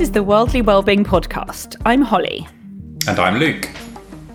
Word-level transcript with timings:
This 0.00 0.08
is 0.08 0.14
the 0.14 0.22
Worldly 0.22 0.62
Wellbeing 0.62 1.04
Podcast. 1.04 1.76
I'm 1.84 2.00
Holly. 2.00 2.48
And 3.06 3.18
I'm 3.18 3.36
Luke. 3.36 3.68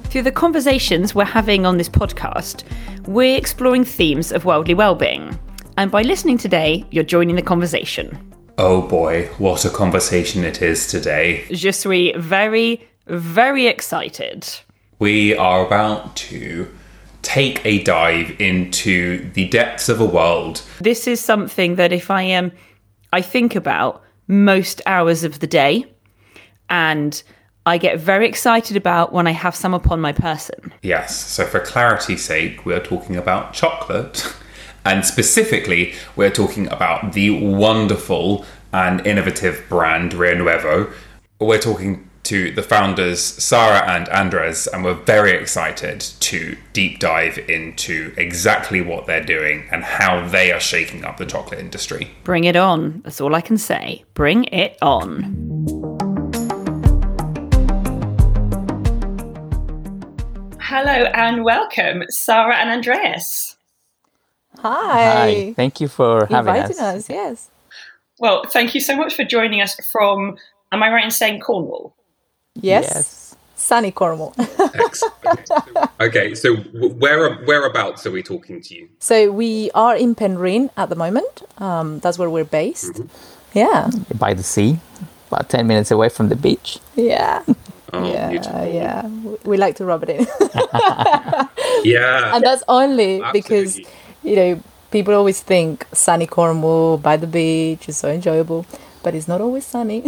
Through 0.03 0.21
the 0.21 0.31
conversations 0.31 1.15
we're 1.15 1.25
having 1.25 1.65
on 1.65 1.77
this 1.77 1.89
podcast, 1.89 2.63
we're 3.07 3.35
exploring 3.35 3.83
themes 3.83 4.31
of 4.31 4.45
worldly 4.45 4.75
well-being. 4.75 5.39
And 5.75 5.89
by 5.89 6.03
listening 6.03 6.37
today, 6.37 6.85
you're 6.91 7.03
joining 7.03 7.35
the 7.35 7.41
conversation. 7.41 8.15
Oh 8.59 8.83
boy, 8.83 9.25
what 9.39 9.65
a 9.65 9.71
conversation 9.71 10.43
it 10.43 10.61
is 10.61 10.85
today. 10.85 11.45
Je 11.49 11.71
suis 11.71 12.13
very, 12.15 12.87
very 13.07 13.65
excited. 13.65 14.47
We 14.99 15.35
are 15.35 15.65
about 15.65 16.15
to 16.17 16.71
take 17.23 17.65
a 17.65 17.81
dive 17.81 18.39
into 18.39 19.31
the 19.31 19.47
depths 19.47 19.89
of 19.89 19.99
a 19.99 20.05
world. 20.05 20.61
This 20.79 21.07
is 21.07 21.19
something 21.19 21.73
that 21.77 21.91
if 21.91 22.11
I 22.11 22.21
am, 22.21 22.45
um, 22.45 22.51
I 23.11 23.23
think 23.23 23.55
about 23.55 24.03
most 24.27 24.81
hours 24.85 25.23
of 25.23 25.39
the 25.39 25.47
day, 25.47 25.85
and 26.69 27.21
I 27.65 27.77
get 27.77 27.99
very 27.99 28.27
excited 28.27 28.77
about 28.77 29.11
when 29.11 29.27
I 29.27 29.31
have 29.31 29.55
some 29.55 29.73
upon 29.73 29.99
my 29.99 30.11
person. 30.11 30.73
Yes. 30.81 31.15
So, 31.17 31.45
for 31.45 31.59
clarity's 31.59 32.23
sake, 32.23 32.65
we're 32.65 32.83
talking 32.83 33.15
about 33.15 33.53
chocolate. 33.53 34.33
And 34.85 35.03
specifically, 35.03 35.93
we're 36.15 36.29
talking 36.29 36.67
about 36.67 37.13
the 37.13 37.31
wonderful 37.31 38.45
and 38.71 39.05
innovative 39.05 39.63
brand 39.67 40.13
Rio 40.13 40.35
Nuevo. 40.35 40.93
We're 41.39 41.59
talking 41.59 42.07
to 42.25 42.51
the 42.51 42.63
founders, 42.63 43.21
Sarah 43.21 43.87
and 43.87 44.09
Andres, 44.09 44.65
and 44.65 44.83
we're 44.83 44.95
very 44.95 45.31
excited 45.31 46.01
to 46.01 46.57
deep 46.73 46.99
dive 46.99 47.37
into 47.47 48.13
exactly 48.17 48.81
what 48.81 49.05
they're 49.05 49.23
doing 49.23 49.67
and 49.71 49.83
how 49.83 50.27
they 50.27 50.51
are 50.51 50.59
shaking 50.59 51.05
up 51.05 51.17
the 51.17 51.25
chocolate 51.25 51.59
industry. 51.59 52.09
Bring 52.23 52.45
it 52.45 52.55
on. 52.55 53.01
That's 53.03 53.21
all 53.21 53.35
I 53.35 53.41
can 53.41 53.59
say. 53.59 54.03
Bring 54.15 54.45
it 54.45 54.75
on. 54.81 55.21
Hello 60.59 61.05
and 61.13 61.43
welcome, 61.43 62.03
Sarah 62.09 62.55
and 62.55 62.71
Andreas. 62.71 63.55
Hi. 64.59 64.71
Hi. 64.71 65.53
Thank 65.55 65.79
you 65.79 65.87
for 65.87 66.25
having 66.25 66.55
Inviting 66.55 66.79
us. 66.79 66.95
us. 66.95 67.09
Yes. 67.09 67.51
Well, 68.17 68.45
thank 68.45 68.73
you 68.73 68.81
so 68.81 68.95
much 68.95 69.13
for 69.13 69.23
joining 69.23 69.61
us 69.61 69.75
from, 69.91 70.37
am 70.71 70.81
I 70.81 70.89
right 70.89 71.05
in 71.05 71.11
saying 71.11 71.41
Cornwall? 71.41 71.95
Yes. 72.55 72.85
Yes. 72.95 73.35
Sunny 73.57 73.91
Cornwall. 73.91 74.33
Excellent. 74.37 75.49
okay, 76.01 76.35
so 76.35 76.55
where 76.55 77.35
whereabouts 77.45 78.05
are 78.05 78.11
we 78.11 78.21
talking 78.21 78.61
to 78.61 78.75
you? 78.75 78.89
so 78.99 79.31
we 79.31 79.71
are 79.73 79.95
in 79.95 80.13
Penryn 80.15 80.69
at 80.77 80.89
the 80.89 80.95
moment. 80.95 81.43
Um, 81.57 81.99
that's 81.99 82.17
where 82.19 82.29
we're 82.29 82.43
based. 82.45 82.93
Mm-hmm. 82.93 83.57
Yeah. 83.57 83.89
By 84.19 84.33
the 84.33 84.43
sea, 84.43 84.79
about 85.31 85.49
10 85.49 85.65
minutes 85.67 85.89
away 85.91 86.09
from 86.09 86.27
the 86.29 86.35
beach. 86.35 86.79
Yeah. 86.95 87.43
Oh, 87.93 88.03
yeah. 88.03 88.29
beautiful. 88.29 88.65
Yeah. 88.73 89.01
W- 89.03 89.39
We 89.45 89.55
like 89.57 89.75
to 89.77 89.85
rub 89.85 90.03
it 90.03 90.09
in. 90.09 90.27
Yeah. 91.85 92.35
and 92.35 92.43
that's 92.43 92.63
only 92.67 93.21
because, 93.31 93.77
you 94.21 94.35
know, 94.35 94.59
people 94.91 95.13
always 95.13 95.39
think 95.41 95.85
sunny 95.93 96.27
Cornwall 96.27 96.97
by 96.97 97.15
the 97.15 97.27
beach 97.27 97.87
is 97.87 97.95
so 97.95 98.09
enjoyable, 98.09 98.65
but 99.01 99.15
it's 99.15 99.29
not 99.29 99.39
always 99.39 99.65
sunny. 99.65 100.03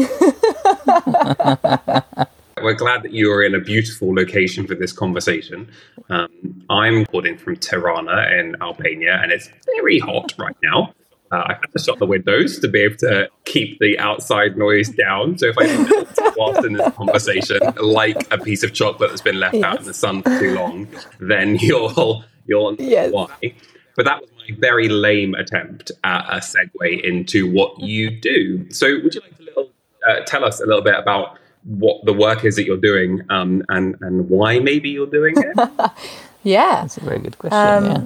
We're 2.62 2.74
glad 2.74 3.04
that 3.04 3.12
you 3.14 3.32
are 3.32 3.44
in 3.44 3.56
a 3.56 3.60
beautiful 3.60 4.14
location 4.14 4.66
for 4.68 4.76
this 4.76 4.92
conversation. 4.92 5.70
Um, 6.10 6.66
I'm 6.70 7.00
recording 7.00 7.38
from 7.38 7.58
Tirana 7.58 8.30
in 8.38 8.56
Albania, 8.62 9.20
and 9.22 9.32
it's 9.32 9.50
very 9.76 10.00
hot 10.00 10.34
right 10.38 10.56
now. 10.64 10.94
Uh, 11.32 11.44
I've 11.46 11.58
had 11.58 11.72
to 11.76 11.84
shut 11.84 12.00
the 12.00 12.06
windows 12.06 12.60
to 12.60 12.68
be 12.70 12.80
able 12.82 12.96
to 12.98 13.30
keep 13.44 13.80
the 13.80 14.00
outside 14.00 14.58
noise 14.58 14.90
down. 14.90 15.38
So 15.38 15.48
if 15.48 15.56
I 15.60 16.34
whilst 16.38 16.66
in 16.66 16.74
this 16.74 16.94
conversation, 16.94 17.60
like 17.82 18.32
a 18.32 18.38
piece 18.38 18.64
of 18.64 18.74
chocolate 18.74 19.10
that's 19.10 19.22
been 19.22 19.40
left 19.40 19.56
out 19.56 19.80
in 19.80 19.86
the 19.86 19.94
sun 19.94 20.24
for 20.24 20.40
too 20.40 20.56
long, 20.56 20.88
then 21.20 21.56
you'll 21.58 22.24
you'll 22.48 22.72
know 22.72 22.78
Yes. 22.80 23.12
why. 23.12 23.54
But 23.98 24.06
that 24.06 24.22
was 24.22 24.30
my 24.38 24.56
very 24.58 24.88
lame 24.88 25.34
attempt 25.36 25.92
at 26.06 26.26
a 26.30 26.38
segue 26.38 27.02
into 27.04 27.52
what 27.52 27.78
you 27.80 28.10
do. 28.22 28.70
So 28.72 28.88
would 29.04 29.14
you 29.14 29.22
like 29.22 29.36
to 29.38 29.44
little, 29.44 29.72
uh, 30.08 30.22
tell 30.26 30.46
us 30.46 30.62
a 30.62 30.66
little 30.66 30.84
bit 30.84 30.96
about 30.96 31.40
what 31.68 32.04
the 32.06 32.14
work 32.14 32.46
is 32.46 32.56
that 32.56 32.66
you're 32.66 32.78
doing 32.78 33.22
um, 33.30 33.64
and 33.70 33.96
and 34.02 34.30
why 34.30 34.60
maybe 34.60 34.90
you're 34.90 35.06
doing 35.06 35.36
it? 35.38 35.70
yeah. 36.44 36.82
That's 36.82 36.98
a 36.98 37.02
very 37.02 37.20
good 37.20 37.38
question. 37.38 37.60
Um, 37.60 37.86
yeah. 37.86 38.06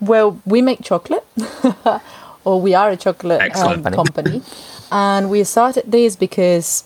Well, 0.00 0.40
we 0.46 0.62
make 0.62 0.82
chocolate, 0.82 1.26
or 2.44 2.60
we 2.60 2.72
are 2.74 2.90
a 2.90 2.96
chocolate 2.96 3.54
um, 3.56 3.82
company, 3.84 4.40
and 4.90 5.28
we 5.28 5.44
started 5.44 5.84
this 5.86 6.16
because 6.16 6.84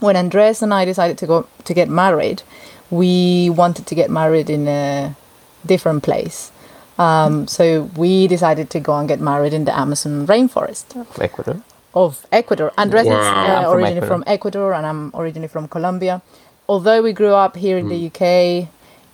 when 0.00 0.14
Andres 0.16 0.60
and 0.60 0.74
I 0.74 0.84
decided 0.84 1.16
to 1.18 1.26
go 1.26 1.46
to 1.64 1.72
get 1.72 1.88
married, 1.88 2.42
we 2.90 3.48
wanted 3.48 3.86
to 3.86 3.94
get 3.94 4.10
married 4.10 4.50
in 4.50 4.68
a 4.68 5.16
different 5.64 6.02
place. 6.02 6.52
Um, 6.98 7.48
so 7.48 7.90
we 7.96 8.28
decided 8.28 8.70
to 8.70 8.80
go 8.80 8.96
and 8.96 9.08
get 9.08 9.20
married 9.20 9.52
in 9.52 9.64
the 9.64 9.76
Amazon 9.76 10.26
rainforest 10.26 10.84
Ecuador. 11.20 11.62
Of 11.94 12.26
Ecuador. 12.32 12.72
Andres 12.76 13.06
Wow. 13.06 13.12
is 13.20 13.26
I'm 13.26 13.50
uh, 13.50 13.62
from 13.62 13.72
originally 13.74 13.96
Ecuador. 13.96 14.08
from 14.08 14.24
Ecuador, 14.26 14.72
and 14.74 14.86
I'm 14.86 15.10
originally 15.14 15.48
from 15.48 15.68
Colombia. 15.68 16.22
Although 16.68 17.02
we 17.02 17.12
grew 17.12 17.34
up 17.34 17.56
here 17.56 17.76
in 17.78 17.88
the 17.88 18.06
UK, 18.08 18.68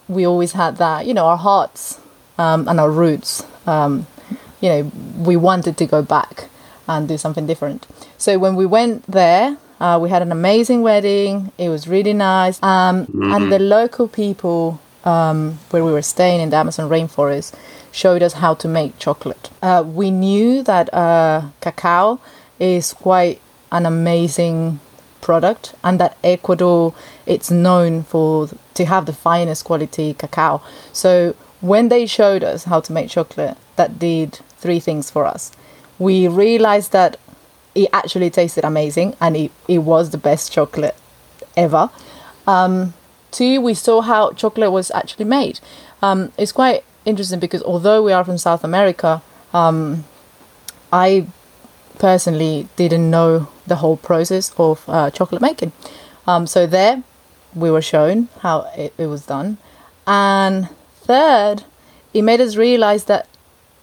we 0.08 0.26
always 0.26 0.52
had 0.52 0.76
that, 0.78 1.06
you 1.06 1.14
know, 1.14 1.26
our 1.26 1.36
hearts 1.36 1.98
um, 2.38 2.68
and 2.68 2.78
our 2.80 2.91
roots. 2.91 3.44
Um, 3.66 4.06
you 4.60 4.68
know, 4.68 4.92
we 5.18 5.36
wanted 5.36 5.76
to 5.78 5.86
go 5.86 6.02
back 6.02 6.48
and 6.88 7.08
do 7.08 7.16
something 7.18 7.46
different. 7.46 7.86
So 8.18 8.38
when 8.38 8.54
we 8.56 8.66
went 8.66 9.04
there, 9.06 9.56
uh, 9.80 9.98
we 10.00 10.10
had 10.10 10.22
an 10.22 10.30
amazing 10.32 10.82
wedding. 10.82 11.50
It 11.58 11.68
was 11.70 11.88
really 11.88 12.12
nice, 12.12 12.62
um, 12.62 13.06
and 13.32 13.50
the 13.50 13.58
local 13.58 14.06
people 14.08 14.78
um, 15.04 15.58
where 15.70 15.84
we 15.84 15.92
were 15.92 16.02
staying 16.02 16.41
in 16.41 16.50
the 16.50 16.56
Amazon 16.56 16.91
rainforest 16.91 17.54
showed 17.91 18.22
us 18.22 18.34
how 18.34 18.54
to 18.54 18.68
make 18.68 18.98
chocolate. 18.98 19.48
Uh, 19.62 19.82
we 19.86 20.10
knew 20.10 20.62
that 20.62 20.92
uh, 20.92 21.48
cacao 21.60 22.20
is 22.60 22.93
quite 22.93 23.41
an 23.72 23.87
amazing 23.87 24.78
product 25.21 25.75
and 25.82 26.00
that 26.00 26.16
Ecuador 26.22 26.94
it's 27.26 27.50
known 27.50 28.03
for 28.03 28.48
to 28.75 28.84
have 28.84 29.06
the 29.06 29.12
finest 29.12 29.65
quality 29.65 30.15
cacao. 30.15 30.62
So 30.93 31.34
when 31.60 31.88
they 31.88 32.06
showed 32.06 32.43
us 32.43 32.65
how 32.65 32.81
to 32.81 32.93
make 32.93 33.10
chocolate, 33.10 33.56
that 33.76 33.98
did 33.98 34.41
three 34.59 34.81
things 34.81 35.10
for 35.10 35.26
us. 35.26 35.53
We 35.98 36.28
realized 36.28 36.93
that 36.93 37.19
it 37.75 37.88
actually 37.93 38.31
tasted 38.31 38.65
amazing 38.65 39.16
and 39.21 39.37
it, 39.37 39.53
it 39.69 39.78
was 39.78 40.10
the 40.10 40.19
best 40.19 40.53
chocolate 40.53 40.97
ever. 41.56 41.91
Um, 42.47 42.94
two, 43.31 43.60
we 43.60 43.75
saw 43.75 44.00
how 44.00 44.32
chocolate 44.32 44.72
was 44.72 44.91
actually 44.91 45.27
made. 45.27 45.60
Um, 46.03 46.32
it's 46.38 46.53
quite 46.53 46.84
interesting 47.04 47.41
because 47.41 47.62
although 47.62 48.03
we 48.03 48.12
are 48.12 48.25
from 48.25 48.38
South 48.38 48.65
America, 48.65 49.22
um, 49.53 50.04
I 50.92 51.27
personally 52.00 52.66
didn't 52.75 53.09
know 53.09 53.49
the 53.66 53.77
whole 53.77 53.97
process 53.97 54.53
of 54.59 54.83
uh, 54.88 55.11
chocolate 55.11 55.41
making. 55.43 55.72
Um, 56.27 56.49
so 56.49 56.66
there, 56.66 57.05
we 57.55 57.71
were 57.71 57.83
shown 57.83 58.28
how 58.41 58.69
it, 58.77 58.93
it 58.99 59.06
was 59.06 59.27
done, 59.27 59.59
and 60.06 60.69
third, 61.03 61.65
it 62.12 62.22
made 62.22 62.41
us 62.41 62.56
realize 62.56 63.05
that 63.05 63.28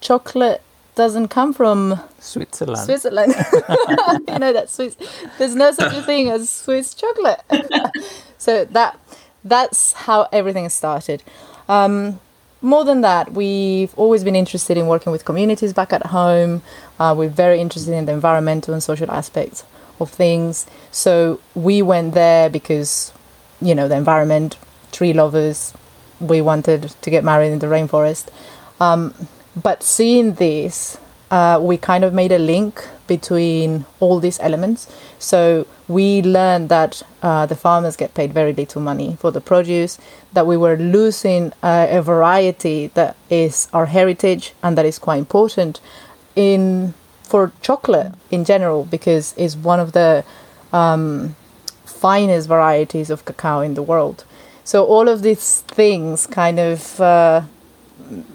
chocolate 0.02 0.62
doesn't 0.96 1.28
come 1.30 1.54
from 1.54 2.00
Switzerland. 2.20 2.80
Switzerland. 2.80 3.34
you 4.28 4.40
know 4.40 4.52
that 4.52 4.70
Swiss. 4.70 4.98
There's 5.38 5.56
no 5.56 5.72
such 5.72 5.94
a 5.94 6.02
thing 6.02 6.30
as 6.30 6.50
Swiss 6.50 6.94
chocolate. 6.94 7.42
so 8.38 8.66
that 8.66 9.00
that's 9.44 9.94
how 9.94 10.28
everything 10.34 10.68
started. 10.70 11.24
Um, 11.70 12.20
more 12.62 12.84
than 12.84 13.02
that, 13.02 13.34
we've 13.34 13.94
always 13.96 14.24
been 14.24 14.36
interested 14.36 14.78
in 14.78 14.88
working 14.88 15.12
with 15.12 15.26
communities 15.26 15.74
back 15.74 15.94
at 15.94 16.08
home. 16.08 16.62
Uh, 17.00 17.14
we're 17.18 17.30
very 17.30 17.60
interested 17.60 17.94
in 17.94 18.06
the 18.06 18.12
environmental 18.12 18.74
and 18.74 18.82
social 18.82 19.10
aspects 19.12 19.64
of 20.00 20.10
things. 20.10 20.66
So 20.92 21.40
we 21.56 21.82
went 21.82 22.14
there 22.14 22.50
because, 22.50 23.12
you 23.62 23.76
know, 23.76 23.88
the 23.88 23.96
environment, 23.96 24.58
tree 24.92 25.14
lovers. 25.14 25.74
We 26.20 26.42
wanted 26.42 26.96
to 27.02 27.10
get 27.10 27.24
married 27.24 27.52
in 27.52 27.60
the 27.60 27.68
rainforest. 27.68 28.30
Um, 28.80 29.14
but 29.56 29.84
seeing 29.84 30.34
this, 30.34 30.98
uh, 31.30 31.60
we 31.62 31.78
kind 31.78 32.04
of 32.04 32.14
made 32.14 32.32
a 32.32 32.40
link 32.40 32.88
between 33.08 33.86
all 34.00 34.20
these 34.20 34.40
elements. 34.40 34.88
So 35.20 35.66
we 35.88 36.22
learned 36.22 36.70
that 36.70 37.02
uh, 37.22 37.46
the 37.46 37.56
farmers 37.56 37.96
get 37.96 38.14
paid 38.14 38.34
very 38.34 38.54
little 38.54 38.82
money 38.82 39.18
for 39.20 39.32
the 39.32 39.42
produce, 39.42 39.98
that 40.34 40.46
we 40.46 40.58
were 40.58 40.78
losing 40.78 41.54
uh, 41.64 41.88
a 41.90 42.02
variety 42.02 42.88
that 42.94 43.16
is 43.30 43.68
our 43.74 43.88
heritage 43.88 44.54
and 44.62 44.78
that 44.78 44.86
is 44.86 45.00
quite 45.00 45.18
important 45.18 45.80
in 46.36 46.94
for 47.24 47.52
chocolate 47.62 48.14
in 48.32 48.46
general 48.46 48.86
because 48.86 49.34
it's 49.38 49.56
one 49.56 49.82
of 49.82 49.92
the 49.92 50.24
um, 50.72 51.36
finest 51.84 52.48
varieties 52.48 53.10
of 53.10 53.26
cacao 53.26 53.60
in 53.60 53.74
the 53.74 53.82
world. 53.82 54.24
So 54.64 54.86
all 54.86 55.10
of 55.10 55.24
these 55.24 55.62
things 55.62 56.26
kind 56.28 56.60
of 56.60 57.02
uh, 57.02 57.42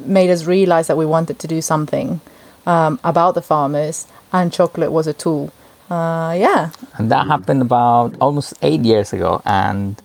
made 0.05 0.31
us 0.31 0.45
realize 0.45 0.89
that 0.89 0.97
we 0.97 1.07
wanted 1.07 1.39
to 1.39 1.47
do 1.47 1.63
something 1.63 2.21
um, 2.67 2.99
about 3.05 3.35
the 3.35 3.43
farmers, 3.43 4.07
and 4.33 4.53
chocolate 4.53 4.93
was 4.93 5.07
a 5.07 5.13
tool 5.15 5.53
uh, 5.91 6.35
yeah, 6.39 6.71
And 6.99 7.11
that 7.11 7.27
happened 7.27 7.63
about 7.63 8.17
almost 8.21 8.55
eight 8.63 8.83
years 8.83 9.13
ago, 9.13 9.43
and 9.45 10.01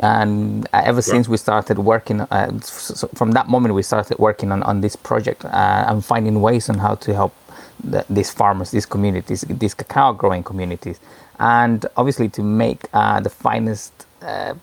and 0.00 0.68
ever 0.72 1.02
since 1.02 1.28
we 1.28 1.36
started 1.38 1.78
working, 1.78 2.20
uh, 2.22 2.50
s- 2.56 2.90
s- 3.04 3.04
from 3.14 3.32
that 3.32 3.48
moment 3.48 3.74
we 3.74 3.82
started 3.82 4.18
working 4.18 4.52
on, 4.52 4.62
on 4.64 4.80
this 4.80 4.96
project 4.96 5.44
uh, 5.44 5.84
and 5.88 6.04
finding 6.04 6.40
ways 6.42 6.68
on 6.68 6.78
how 6.78 6.96
to 6.96 7.14
help 7.14 7.34
the, 7.82 8.04
these 8.10 8.30
farmers, 8.30 8.70
these 8.72 8.86
communities, 8.86 9.42
these 9.48 9.74
cacao 9.74 10.12
growing 10.12 10.42
communities, 10.42 11.00
and 11.38 11.86
obviously 11.96 12.28
to 12.30 12.42
make 12.42 12.88
uh, 12.92 13.20
the 13.20 13.30
finest 13.30 13.92
uh, 14.22 14.54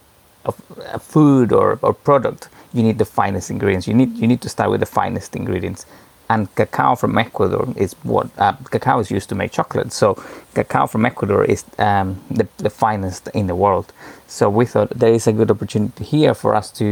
of 0.46 0.62
uh, 0.80 0.98
food 1.00 1.52
or, 1.54 1.80
or 1.82 1.94
product, 1.94 2.50
you 2.74 2.84
need 2.84 2.98
the 2.98 3.06
finest 3.06 3.50
ingredients. 3.50 3.88
You 3.88 3.94
need 3.94 4.18
you 4.18 4.28
need 4.28 4.42
to 4.42 4.50
start 4.50 4.70
with 4.72 4.82
the 4.82 4.86
finest 4.86 5.36
ingredients. 5.36 5.86
And 6.32 6.48
cacao 6.56 6.96
from 6.96 7.18
Ecuador 7.18 7.66
is 7.76 7.92
what 8.04 8.28
uh, 8.38 8.54
cacao 8.74 9.00
is 9.00 9.12
used 9.12 9.28
to 9.30 9.36
make 9.36 9.52
chocolate. 9.60 9.92
So 9.92 10.08
cacao 10.56 10.88
from 10.88 11.06
Ecuador 11.06 11.44
is 11.44 11.62
um, 11.78 12.08
the, 12.40 12.48
the 12.66 12.70
finest 12.70 13.24
in 13.34 13.48
the 13.48 13.56
world. 13.64 13.88
So 14.28 14.44
we 14.60 14.66
thought 14.66 14.90
there 15.04 15.14
is 15.14 15.28
a 15.28 15.34
good 15.34 15.52
opportunity 15.52 16.04
here 16.06 16.34
for 16.34 16.56
us 16.56 16.72
to 16.80 16.86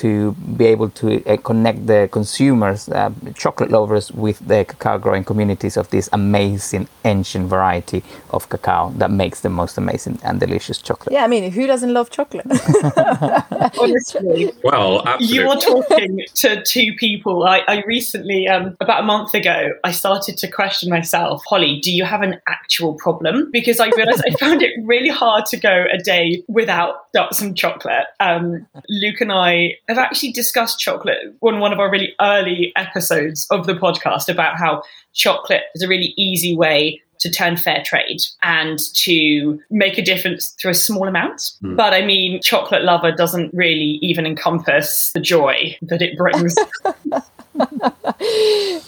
to 0.00 0.32
be 0.56 0.64
able 0.64 0.88
to 0.88 1.22
uh, 1.26 1.36
connect 1.38 1.86
the 1.86 2.08
consumers, 2.10 2.88
uh, 2.88 3.10
chocolate 3.34 3.70
lovers, 3.70 4.10
with 4.12 4.38
the 4.46 4.64
cacao 4.64 4.96
growing 4.98 5.24
communities 5.24 5.76
of 5.76 5.88
this 5.90 6.08
amazing 6.12 6.88
ancient 7.04 7.48
variety 7.48 8.02
of 8.30 8.48
cacao 8.48 8.90
that 8.96 9.10
makes 9.10 9.40
the 9.40 9.50
most 9.50 9.76
amazing 9.76 10.18
and 10.22 10.40
delicious 10.40 10.78
chocolate. 10.78 11.12
yeah. 11.12 11.24
I 11.24 11.26
mean, 11.28 11.50
who 11.52 11.66
doesn't 11.66 11.92
love 11.92 12.08
chocolate? 12.10 12.46
Honestly, 13.78 14.52
Well, 14.64 15.06
absolutely. 15.06 15.36
you 15.36 15.48
are 15.50 15.56
talking 15.56 16.20
to 16.34 16.62
two 16.62 16.94
people. 16.96 17.44
I, 17.44 17.58
I 17.68 17.82
recently, 17.86 18.48
um, 18.48 18.76
about 18.80 19.00
a 19.00 19.06
month 19.06 19.34
ago, 19.34 19.70
I 19.84 19.92
started 19.92 20.38
to 20.38 20.48
question 20.50 20.88
myself. 20.88 21.42
Holly, 21.46 21.80
do 21.80 21.92
you 21.92 22.04
have 22.04 22.22
an 22.22 22.40
actual 22.48 22.94
problem? 22.94 23.50
Because 23.52 23.80
I 23.80 23.88
realized 23.90 24.22
I 24.26 24.32
found 24.36 24.62
it 24.62 24.72
really 24.84 25.08
hard 25.10 25.44
to 25.46 25.56
go 25.58 25.84
a 25.92 25.98
day 25.98 26.42
without 26.48 26.96
some 27.32 27.54
chocolate. 27.54 28.06
Um, 28.18 28.66
Luke 28.88 29.20
and 29.20 29.32
I 29.32 29.76
have 29.90 29.98
actually 29.98 30.32
discussed 30.32 30.78
chocolate 30.78 31.18
on 31.40 31.60
one 31.60 31.72
of 31.72 31.78
our 31.78 31.90
really 31.90 32.14
early 32.20 32.72
episodes 32.76 33.46
of 33.50 33.66
the 33.66 33.74
podcast 33.74 34.28
about 34.28 34.56
how 34.56 34.82
chocolate 35.12 35.64
is 35.74 35.82
a 35.82 35.88
really 35.88 36.14
easy 36.16 36.56
way 36.56 37.00
to 37.20 37.30
turn 37.30 37.56
fair 37.56 37.82
trade 37.84 38.20
and 38.42 38.78
to 38.94 39.60
make 39.70 39.98
a 39.98 40.02
difference 40.02 40.56
through 40.60 40.70
a 40.70 40.74
small 40.74 41.06
amount. 41.06 41.52
Hmm. 41.60 41.76
But 41.76 41.92
I 41.92 42.04
mean, 42.04 42.40
chocolate 42.42 42.82
lover 42.82 43.12
doesn't 43.12 43.52
really 43.52 43.98
even 44.00 44.26
encompass 44.26 45.12
the 45.12 45.20
joy 45.20 45.76
that 45.82 46.02
it 46.02 46.16
brings. 46.16 46.56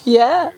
yeah, 0.04 0.50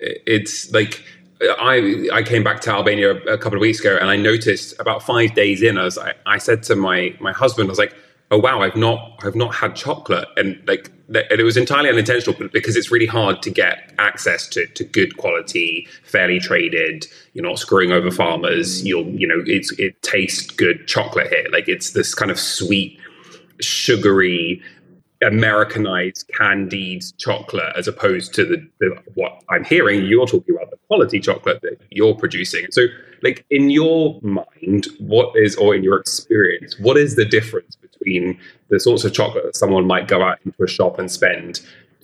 it's 0.00 0.70
like 0.72 1.02
I 1.40 2.08
I 2.12 2.22
came 2.22 2.44
back 2.44 2.60
to 2.62 2.70
Albania 2.70 3.12
a 3.12 3.38
couple 3.38 3.56
of 3.56 3.60
weeks 3.60 3.80
ago, 3.80 3.96
and 3.98 4.10
I 4.10 4.16
noticed 4.16 4.78
about 4.78 5.02
five 5.02 5.34
days 5.34 5.62
in, 5.62 5.78
I 5.78 5.84
was 5.84 5.98
I, 5.98 6.14
I 6.26 6.38
said 6.38 6.62
to 6.64 6.76
my 6.76 7.16
my 7.20 7.32
husband, 7.32 7.68
I 7.68 7.70
was 7.70 7.78
like, 7.78 7.94
oh 8.34 8.38
wow, 8.38 8.60
I've 8.60 8.76
not 8.76 9.20
I've 9.22 9.36
not 9.36 9.54
had 9.54 9.76
chocolate, 9.76 10.26
and 10.36 10.60
like 10.66 10.90
and 11.08 11.40
it 11.40 11.44
was 11.44 11.56
entirely 11.56 11.88
unintentional, 11.88 12.34
but 12.38 12.52
because 12.52 12.76
it's 12.76 12.90
really 12.90 13.06
hard 13.06 13.42
to 13.42 13.50
get 13.50 13.92
access 13.98 14.48
to 14.48 14.66
to 14.66 14.84
good 14.84 15.16
quality, 15.16 15.86
fairly 16.02 16.40
traded. 16.40 17.06
You're 17.32 17.44
not 17.44 17.58
screwing 17.58 17.92
over 17.92 18.10
farmers. 18.10 18.82
Mm. 18.82 18.86
You'll 18.86 19.08
you 19.10 19.28
know 19.28 19.42
it's 19.46 19.72
it 19.78 20.02
tastes 20.02 20.50
good 20.50 20.86
chocolate 20.88 21.28
here. 21.28 21.46
Like 21.52 21.68
it's 21.68 21.92
this 21.92 22.14
kind 22.14 22.30
of 22.30 22.38
sweet, 22.38 22.98
sugary. 23.60 24.60
Americanized 25.24 26.30
candied 26.36 27.04
chocolate 27.18 27.72
as 27.76 27.88
opposed 27.88 28.34
to 28.34 28.44
the, 28.44 28.68
the 28.80 28.96
what 29.14 29.42
I'm 29.48 29.64
hearing 29.64 30.04
you're 30.04 30.26
talking 30.26 30.54
about 30.54 30.70
the 30.70 30.78
quality 30.88 31.20
chocolate 31.20 31.60
that 31.62 31.80
you're 31.90 32.14
producing. 32.14 32.66
So 32.70 32.86
like 33.22 33.44
in 33.50 33.70
your 33.70 34.20
mind, 34.22 34.86
what 34.98 35.36
is 35.36 35.56
or 35.56 35.74
in 35.74 35.82
your 35.82 35.98
experience, 35.98 36.78
what 36.78 36.96
is 36.96 37.16
the 37.16 37.24
difference 37.24 37.76
between 37.76 38.38
the 38.68 38.78
sorts 38.78 39.04
of 39.04 39.12
chocolate 39.12 39.44
that 39.44 39.56
someone 39.56 39.86
might 39.86 40.08
go 40.08 40.22
out 40.22 40.38
into 40.44 40.62
a 40.62 40.68
shop 40.68 40.98
and 40.98 41.10
spend 41.10 41.60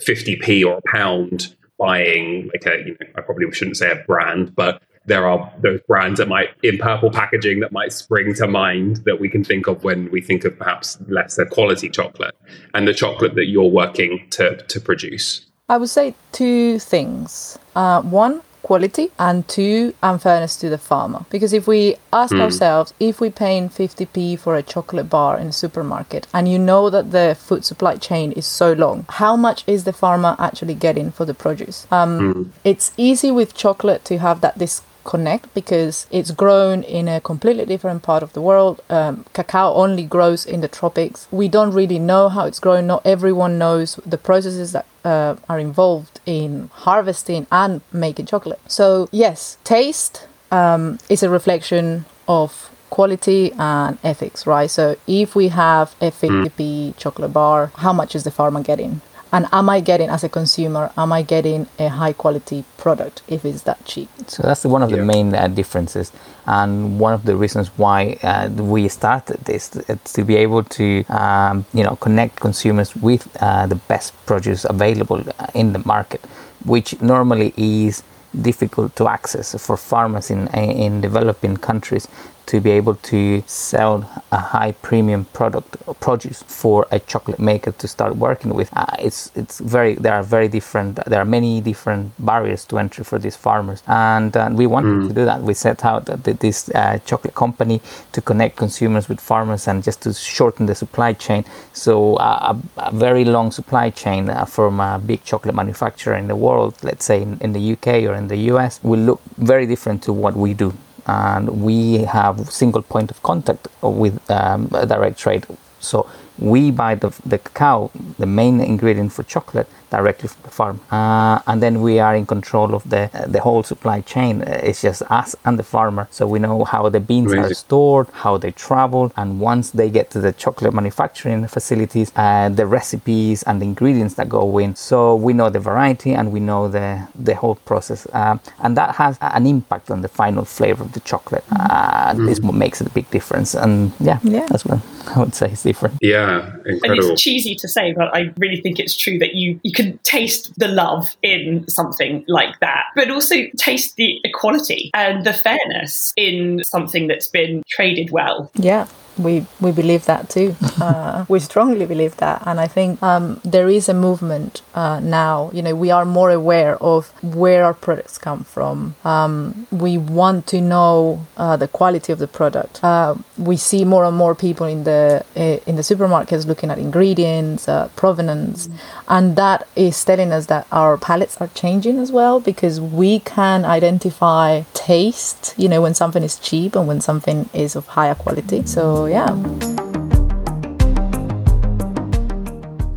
50p 0.07 0.65
or 0.65 0.79
a 0.79 0.83
pound 0.91 1.55
buying 1.79 2.51
like 2.53 2.67
a 2.67 2.79
you 2.87 2.97
know, 3.01 3.07
I 3.17 3.21
probably 3.23 3.51
shouldn't 3.53 3.77
say 3.77 3.91
a 3.91 4.05
brand, 4.07 4.55
but 4.55 4.83
there 5.07 5.27
are 5.27 5.53
those 5.61 5.81
brands 5.89 6.19
that 6.19 6.29
might 6.29 6.51
in 6.63 6.79
purple 6.79 7.11
packaging 7.11 7.61
that 7.61 7.73
might 7.73 7.93
spring 7.93 8.35
to 8.35 8.47
mind 8.47 8.99
that 8.99 9.19
we 9.19 9.29
can 9.29 9.43
think 9.43 9.67
of 9.67 9.83
when 9.83 10.11
we 10.11 10.21
think 10.21 10.45
of 10.45 10.59
perhaps 10.59 10.99
lesser 11.09 11.47
quality 11.47 11.89
chocolate 11.89 12.35
and 12.75 12.87
the 12.87 12.95
chocolate 12.95 13.35
that 13.35 13.47
you're 13.47 13.65
working 13.65 14.27
to 14.31 14.57
to 14.57 14.81
produce. 14.81 15.47
I 15.69 15.77
would 15.77 15.89
say 15.89 16.15
two 16.33 16.81
things. 16.81 17.57
Uh, 17.77 18.03
one, 18.03 18.43
quality, 18.63 19.11
and 19.19 19.47
two, 19.49 19.95
unfairness 20.03 20.57
to 20.57 20.69
the 20.69 20.79
farmer. 20.79 21.25
Because 21.31 21.53
if 21.53 21.67
we 21.69 21.97
ask 22.13 22.35
ourselves, 22.35 22.93
if 22.99 23.21
we 23.21 23.31
paying 23.31 23.69
50p 23.69 24.39
for 24.39 24.57
a 24.57 24.63
chocolate 24.63 25.09
bar 25.09 25.39
in 25.39 25.47
a 25.49 25.53
supermarket, 25.53 26.27
and 26.35 26.49
you 26.49 26.59
know 26.59 26.91
that 26.91 27.13
the 27.13 27.37
food 27.39 27.65
supply 27.65 27.97
chain 27.97 28.33
is 28.33 28.47
so 28.47 28.73
long, 28.73 29.07
how 29.09 29.37
much 29.37 29.65
is 29.67 29.85
the 29.85 29.93
farmer 29.93 30.37
actually 30.39 30.75
getting 30.75 31.11
for 31.11 31.25
the 31.25 31.35
produce? 31.35 31.87
Um, 31.91 32.53
It's 32.65 32.93
easy 32.97 33.31
with 33.31 33.55
chocolate 33.55 34.05
to 34.07 34.19
have 34.19 34.41
that 34.41 34.59
disconnect 35.03 35.53
because 35.55 36.07
it's 36.11 36.31
grown 36.31 36.83
in 36.83 37.09
a 37.09 37.21
completely 37.21 37.67
different 37.67 38.03
part 38.03 38.23
of 38.23 38.33
the 38.33 38.41
world. 38.41 38.81
Um, 38.89 39.25
cacao 39.33 39.75
only 39.75 40.05
grows 40.05 40.47
in 40.47 40.61
the 40.61 40.69
tropics. 40.69 41.27
We 41.31 41.49
don't 41.49 41.73
really 41.73 41.99
know 41.99 42.29
how 42.29 42.47
it's 42.47 42.61
grown. 42.61 42.87
Not 42.87 43.03
everyone 43.05 43.59
knows 43.59 43.97
the 44.07 44.19
processes 44.19 44.73
that 44.73 44.87
uh, 45.05 45.37
are 45.49 45.59
involved 45.59 46.21
in 46.27 46.71
harvesting 46.73 47.47
and 47.51 47.81
making 47.93 48.27
chocolate. 48.27 48.61
So, 48.67 49.09
yes, 49.13 49.59
taste 49.65 50.27
um, 50.51 50.99
is 51.09 51.23
a 51.23 51.31
reflection 51.31 52.05
of 52.29 52.71
quality 52.91 53.53
and 53.59 53.99
ethics, 54.03 54.47
right? 54.47 54.71
So, 54.71 54.97
if 55.07 55.35
we 55.35 55.49
have 55.49 55.95
a 56.01 56.11
50p 56.11 56.97
chocolate 56.97 57.33
bar, 57.33 57.73
how 57.77 57.93
much 57.93 58.15
is 58.15 58.25
the 58.25 58.31
farmer 58.31 58.63
getting? 58.63 59.01
And 59.33 59.47
am 59.53 59.69
I 59.71 59.81
getting, 59.81 60.09
as 60.11 60.25
a 60.25 60.29
consumer, 60.29 60.91
am 60.97 61.13
I 61.13 61.23
getting 61.23 61.67
a 61.79 61.89
high 61.89 62.13
quality 62.13 62.65
product 62.79 63.23
if 63.29 63.45
it's 63.45 63.63
that 63.63 63.85
cheap? 63.85 64.09
So 64.27 64.43
that's 64.43 64.65
one 64.65 64.83
of 64.83 64.91
the 64.91 64.97
Yeah. 64.97 65.05
main 65.05 65.35
uh, 65.35 65.47
differences, 65.49 66.11
and 66.47 66.99
one 66.99 67.15
of 67.15 67.23
the 67.25 67.37
reasons 67.37 67.71
why 67.77 68.19
uh, 68.25 68.49
we 68.75 68.89
started 68.89 69.39
this 69.45 69.71
uh, 69.77 69.97
to 70.15 70.25
be 70.25 70.35
able 70.37 70.65
to, 70.65 71.05
um, 71.09 71.65
you 71.73 71.85
know, 71.85 71.97
connect 71.97 72.41
consumers 72.41 72.97
with 72.97 73.29
uh, 73.41 73.67
the 73.67 73.77
best 73.89 74.13
produce 74.27 74.65
available 74.65 75.23
uh, 75.39 75.47
in 75.55 75.73
the 75.73 75.83
market, 75.85 76.21
which 76.65 77.01
normally 77.01 77.53
is 77.57 78.03
difficult 78.43 78.95
to 78.97 79.09
access 79.09 79.55
for 79.67 79.77
farmers 79.77 80.31
in 80.31 80.47
in 80.55 81.01
developing 81.01 81.57
countries 81.57 82.07
to 82.51 82.61
be 82.61 82.73
able 82.73 82.97
to 82.97 83.45
sell 83.47 83.97
a 84.33 84.37
high 84.37 84.73
premium 84.83 85.25
product 85.27 85.77
or 85.87 85.95
produce 85.95 86.43
for 86.43 86.85
a 86.91 86.99
chocolate 86.99 87.39
maker 87.39 87.71
to 87.71 87.87
start 87.87 88.17
working 88.17 88.53
with. 88.53 88.69
Uh, 88.73 88.87
it's 88.99 89.31
it's 89.37 89.61
very 89.61 89.95
there 89.95 90.15
are 90.15 90.25
very 90.25 90.49
different 90.49 90.99
there 91.07 91.21
are 91.21 91.31
many 91.39 91.61
different 91.61 92.13
barriers 92.19 92.65
to 92.65 92.77
entry 92.79 93.05
for 93.05 93.21
these 93.21 93.37
farmers, 93.37 93.85
and 93.87 94.37
uh, 94.37 94.51
we 94.53 94.67
wanted 94.67 95.09
to 95.09 95.15
do 95.15 95.25
that. 95.25 95.41
We 95.43 95.55
set 95.55 95.85
out 95.85 96.07
that 96.07 96.41
this 96.41 96.69
uh, 96.71 96.99
chocolate 97.07 97.37
company 97.37 97.81
to 98.15 98.21
connect 98.21 98.57
consumers 98.57 99.09
with 99.09 99.21
farmers 99.21 99.69
and 99.69 99.85
just 99.85 100.03
to 100.03 100.13
shorten 100.13 100.67
the 100.67 100.75
supply 100.75 101.13
chain. 101.13 101.45
So 101.73 102.17
uh, 102.17 102.57
a, 102.77 102.89
a 102.89 102.93
very 102.93 103.25
long 103.25 103.53
supply 103.53 103.91
chain 103.91 104.29
uh, 104.29 104.45
from 104.45 104.81
a 104.81 104.99
big 104.99 105.23
chocolate 105.23 105.55
manufacturer 105.55 106.17
in 106.17 106.27
the 106.27 106.37
world, 106.37 106.75
let's 106.83 107.05
say 107.05 107.23
in, 107.23 107.39
in 107.41 107.53
the 107.53 107.73
UK 107.75 107.87
or 108.11 108.15
in 108.15 108.27
the 108.27 108.39
US, 108.53 108.81
will 108.83 109.05
look 109.11 109.21
very 109.37 109.67
different 109.67 110.03
to 110.03 110.13
what 110.13 110.35
we 110.35 110.53
do 110.53 110.75
and 111.07 111.63
we 111.63 111.99
have 111.99 112.51
single 112.51 112.83
point 112.83 113.11
of 113.11 113.23
contact 113.23 113.69
with 113.83 114.19
um, 114.31 114.67
direct 114.69 115.19
trade. 115.19 115.47
So 115.81 116.09
we 116.41 116.71
buy 116.71 116.95
the, 116.95 117.11
the 117.27 117.39
cacao, 117.39 117.91
the 118.19 118.27
main 118.27 118.61
ingredient 118.61 119.13
for 119.13 119.23
chocolate, 119.25 119.69
directly 119.91 120.29
from 120.29 120.43
the 120.45 120.51
farm, 120.51 120.81
uh, 120.93 121.41
and 121.49 121.61
then 121.63 121.81
we 121.83 121.99
are 121.99 122.15
in 122.15 122.25
control 122.25 122.75
of 122.75 122.83
the 122.89 123.11
uh, 123.13 123.27
the 123.27 123.41
whole 123.41 123.63
supply 123.63 124.01
chain. 124.13 124.43
Uh, 124.43 124.69
It's 124.69 124.83
just 124.83 125.03
us 125.11 125.35
and 125.45 125.59
the 125.59 125.65
farmer, 125.65 126.07
so 126.11 126.27
we 126.27 126.39
know 126.39 126.65
how 126.65 126.89
the 126.91 127.01
beans 127.01 127.33
are 127.33 127.53
stored, 127.55 128.07
how 128.25 128.39
they 128.39 128.53
travel, 128.53 129.11
and 129.17 129.29
once 129.41 129.67
they 129.79 129.91
get 129.91 130.07
to 130.11 130.19
the 130.21 130.33
chocolate 130.45 130.73
manufacturing 130.81 131.47
facilities, 131.49 132.09
uh, 132.17 132.49
the 132.61 132.67
recipes 132.79 133.43
and 133.49 133.61
the 133.61 133.67
ingredients 133.73 134.15
that 134.15 134.29
go 134.29 134.59
in. 134.59 134.77
So 134.77 134.99
we 135.27 135.33
know 135.33 135.51
the 135.51 135.63
variety 135.73 136.13
and 136.19 136.27
we 136.33 136.41
know 136.41 136.63
the 136.77 136.89
the 137.25 137.35
whole 137.35 137.57
process, 137.71 138.07
um, 138.21 138.39
and 138.63 138.77
that 138.77 138.91
has 139.03 139.19
an 139.21 139.45
impact 139.47 139.91
on 139.91 140.01
the 140.03 140.09
final 140.23 140.45
flavor 140.45 140.85
of 140.85 140.93
the 140.93 141.01
chocolate. 141.11 141.45
Uh, 141.51 142.15
This 142.27 142.39
what 142.47 142.55
makes 142.55 142.81
it 142.81 142.87
a 142.87 142.95
big 142.99 143.07
difference, 143.11 143.51
and 143.65 143.91
yeah, 144.09 144.19
Yeah. 144.23 144.47
that's 144.51 144.65
what 144.69 144.79
I 145.15 145.19
would 145.21 145.35
say 145.35 145.49
is 145.53 145.63
different. 145.63 145.95
Yeah, 146.15 146.30
and 146.31 146.67
incredible. 146.67 147.13
it's 147.13 147.23
cheesy 147.23 147.55
to 147.57 147.69
say, 147.69 147.93
but 147.93 148.15
I 148.15 148.33
really 148.39 148.61
think 148.61 148.79
it's 148.79 148.95
true 148.95 149.19
that 149.19 149.35
you 149.35 149.61
you 149.63 149.73
can 149.73 149.99
taste 149.99 150.59
the 150.59 150.69
love 150.69 151.17
in 151.23 151.69
something 151.69 152.25
like 152.29 152.59
that, 152.61 152.85
but 152.95 153.11
also 153.11 153.35
taste 153.57 153.97
the 153.97 154.21
equality 154.25 154.91
and 154.95 155.25
the 155.25 155.33
fairness 155.33 156.13
in 156.17 156.63
something 156.65 157.07
that's 157.07 157.29
been 157.29 157.63
traded 157.69 158.11
well. 158.11 158.51
Yeah, 158.55 158.87
we 159.23 159.47
we 159.61 159.73
believe 159.73 160.05
that 160.07 160.29
too. 160.29 160.57
Uh, 160.81 161.27
we 161.29 161.39
strongly 161.39 161.85
believe 161.85 162.17
that, 162.17 162.43
and 162.47 162.59
I 162.59 162.67
think 162.67 163.03
um, 163.03 163.39
there 163.45 163.69
is 163.69 163.89
a 163.89 163.93
movement 163.93 164.63
uh, 164.75 164.99
now. 165.01 165.51
You 165.53 165.61
know, 165.61 165.75
we 165.75 165.91
are 165.91 166.07
more 166.07 166.31
aware 166.31 166.83
of 166.83 167.13
where 167.23 167.65
our 167.65 167.75
products 167.75 168.17
come 168.17 168.45
from. 168.45 168.95
Um, 169.05 169.67
we 169.71 169.99
want 169.99 170.47
to 170.49 170.61
know 170.63 171.27
uh, 171.37 171.57
the 171.59 171.69
quality 171.69 172.13
of 172.15 172.19
the 172.19 172.27
product. 172.27 172.83
Uh, 172.83 173.17
we 173.37 173.59
see 173.59 173.85
more 173.85 174.07
and 174.07 174.17
more 174.17 174.35
people 174.35 174.67
in 174.67 174.85
the 174.85 175.23
uh, 175.37 175.59
in 175.67 175.77
the 175.77 175.83
supermarkets 175.83 176.47
looking 176.47 176.71
at 176.71 176.79
ingredients, 176.79 177.69
uh, 177.69 177.89
provenance, 177.89 178.71
and 179.07 179.37
that 179.37 179.69
is 179.77 180.03
telling 180.03 180.33
us 180.33 180.47
that 180.47 180.67
our 180.73 180.97
palates 180.97 181.37
are 181.43 181.49
changing 181.49 181.99
as 181.99 182.11
well 182.11 182.41
because 182.41 182.81
we 182.81 183.21
can 183.21 183.67
identify 183.67 184.63
taste. 184.73 185.53
You 185.59 185.69
know, 185.69 185.83
when 185.83 185.95
something 185.95 186.23
is 186.23 186.39
cheap 186.39 186.75
and 186.75 186.89
when 186.89 187.03
something 187.03 187.51
is 187.53 187.77
of 187.77 187.87
higher 187.89 188.15
quality. 188.15 188.65
So 188.65 189.07
yeah. 189.11 189.61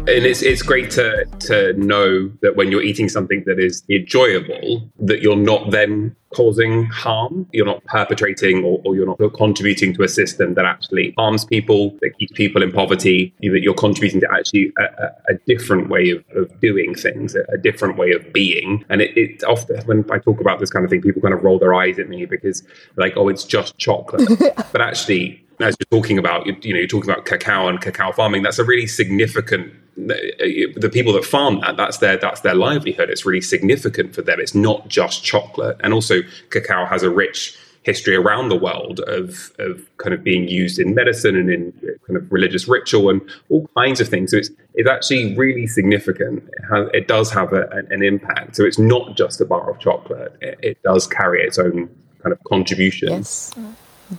and 0.05 0.25
it's 0.25 0.41
it's 0.41 0.61
great 0.61 0.91
to 0.91 1.25
to 1.39 1.73
know 1.73 2.29
that 2.41 2.55
when 2.55 2.69
you're 2.69 2.83
eating 2.83 3.09
something 3.09 3.43
that 3.45 3.59
is 3.59 3.83
enjoyable, 3.89 4.89
that 4.99 5.21
you're 5.21 5.35
not 5.35 5.71
then 5.71 6.15
causing 6.33 6.85
harm. 6.85 7.47
You're 7.51 7.65
not 7.65 7.83
perpetrating 7.85 8.63
or, 8.63 8.81
or 8.83 8.95
you're 8.95 9.05
not 9.05 9.17
contributing 9.33 9.93
to 9.95 10.03
a 10.03 10.07
system 10.07 10.55
that 10.55 10.65
actually 10.65 11.13
harms 11.17 11.45
people, 11.45 11.91
that 12.01 12.17
keeps 12.17 12.31
people 12.33 12.63
in 12.63 12.71
poverty. 12.71 13.33
That 13.41 13.61
you're 13.61 13.73
contributing 13.73 14.19
to 14.21 14.27
actually 14.31 14.73
a, 14.77 14.83
a, 14.83 15.11
a 15.29 15.33
different 15.47 15.89
way 15.89 16.09
of, 16.09 16.23
of 16.35 16.59
doing 16.59 16.95
things, 16.95 17.35
a, 17.35 17.43
a, 17.53 17.57
different 17.57 17.97
way 17.97 18.11
of 18.11 18.33
being. 18.33 18.83
And 18.89 19.01
it, 19.01 19.15
it 19.15 19.43
often 19.43 19.79
when 19.85 20.05
I 20.11 20.17
talk 20.17 20.41
about 20.41 20.59
this 20.59 20.69
kind 20.69 20.83
of 20.83 20.91
thing, 20.91 21.01
people 21.01 21.21
kind 21.21 21.33
of 21.33 21.43
roll 21.43 21.59
their 21.59 21.73
eyes 21.73 21.99
at 21.99 22.09
me 22.09 22.25
because 22.25 22.63
like, 22.97 23.13
oh, 23.15 23.29
it's 23.29 23.43
just 23.43 23.77
chocolate, 23.77 24.27
but 24.71 24.81
actually 24.81 25.42
as 25.63 25.75
you're 25.79 26.01
talking 26.01 26.17
about, 26.17 26.45
you 26.45 26.73
know, 26.73 26.79
you're 26.79 26.87
talking 26.87 27.09
about 27.09 27.25
cacao 27.25 27.67
and 27.67 27.81
cacao 27.81 28.11
farming. 28.11 28.43
That's 28.43 28.59
a 28.59 28.63
really 28.63 28.87
significant 28.87 29.73
the 29.95 30.89
people 30.91 31.13
that 31.13 31.23
farm 31.23 31.59
that 31.59 31.77
that's 31.77 31.99
their 31.99 32.17
that's 32.17 32.41
their 32.41 32.55
livelihood. 32.55 33.09
It's 33.09 33.25
really 33.25 33.41
significant 33.41 34.15
for 34.15 34.21
them. 34.21 34.39
It's 34.39 34.55
not 34.55 34.87
just 34.87 35.23
chocolate. 35.23 35.77
And 35.81 35.93
also 35.93 36.21
cacao 36.49 36.85
has 36.85 37.03
a 37.03 37.09
rich 37.09 37.57
history 37.83 38.15
around 38.15 38.49
the 38.49 38.55
world 38.55 39.01
of 39.01 39.51
of 39.59 39.85
kind 39.97 40.13
of 40.13 40.23
being 40.23 40.47
used 40.47 40.79
in 40.79 40.95
medicine 40.95 41.35
and 41.35 41.49
in 41.51 41.71
kind 42.07 42.17
of 42.17 42.31
religious 42.31 42.67
ritual 42.67 43.09
and 43.09 43.21
all 43.49 43.69
kinds 43.77 44.01
of 44.01 44.07
things. 44.07 44.31
So 44.31 44.37
it's 44.37 44.49
it's 44.73 44.89
actually 44.89 45.35
really 45.35 45.67
significant. 45.67 46.43
It, 46.43 46.63
has, 46.71 46.89
it 46.93 47.07
does 47.07 47.31
have 47.31 47.53
a, 47.53 47.67
an, 47.91 48.01
impact. 48.01 48.55
So 48.55 48.63
it's 48.63 48.79
not 48.79 49.15
just 49.15 49.39
a 49.41 49.45
bar 49.45 49.69
of 49.69 49.79
chocolate. 49.79 50.35
It, 50.41 50.57
it 50.63 50.83
does 50.83 51.05
carry 51.05 51.43
its 51.43 51.59
own 51.59 51.89
kind 52.23 52.33
of 52.33 52.43
contribution 52.45 53.09
yes 53.09 53.53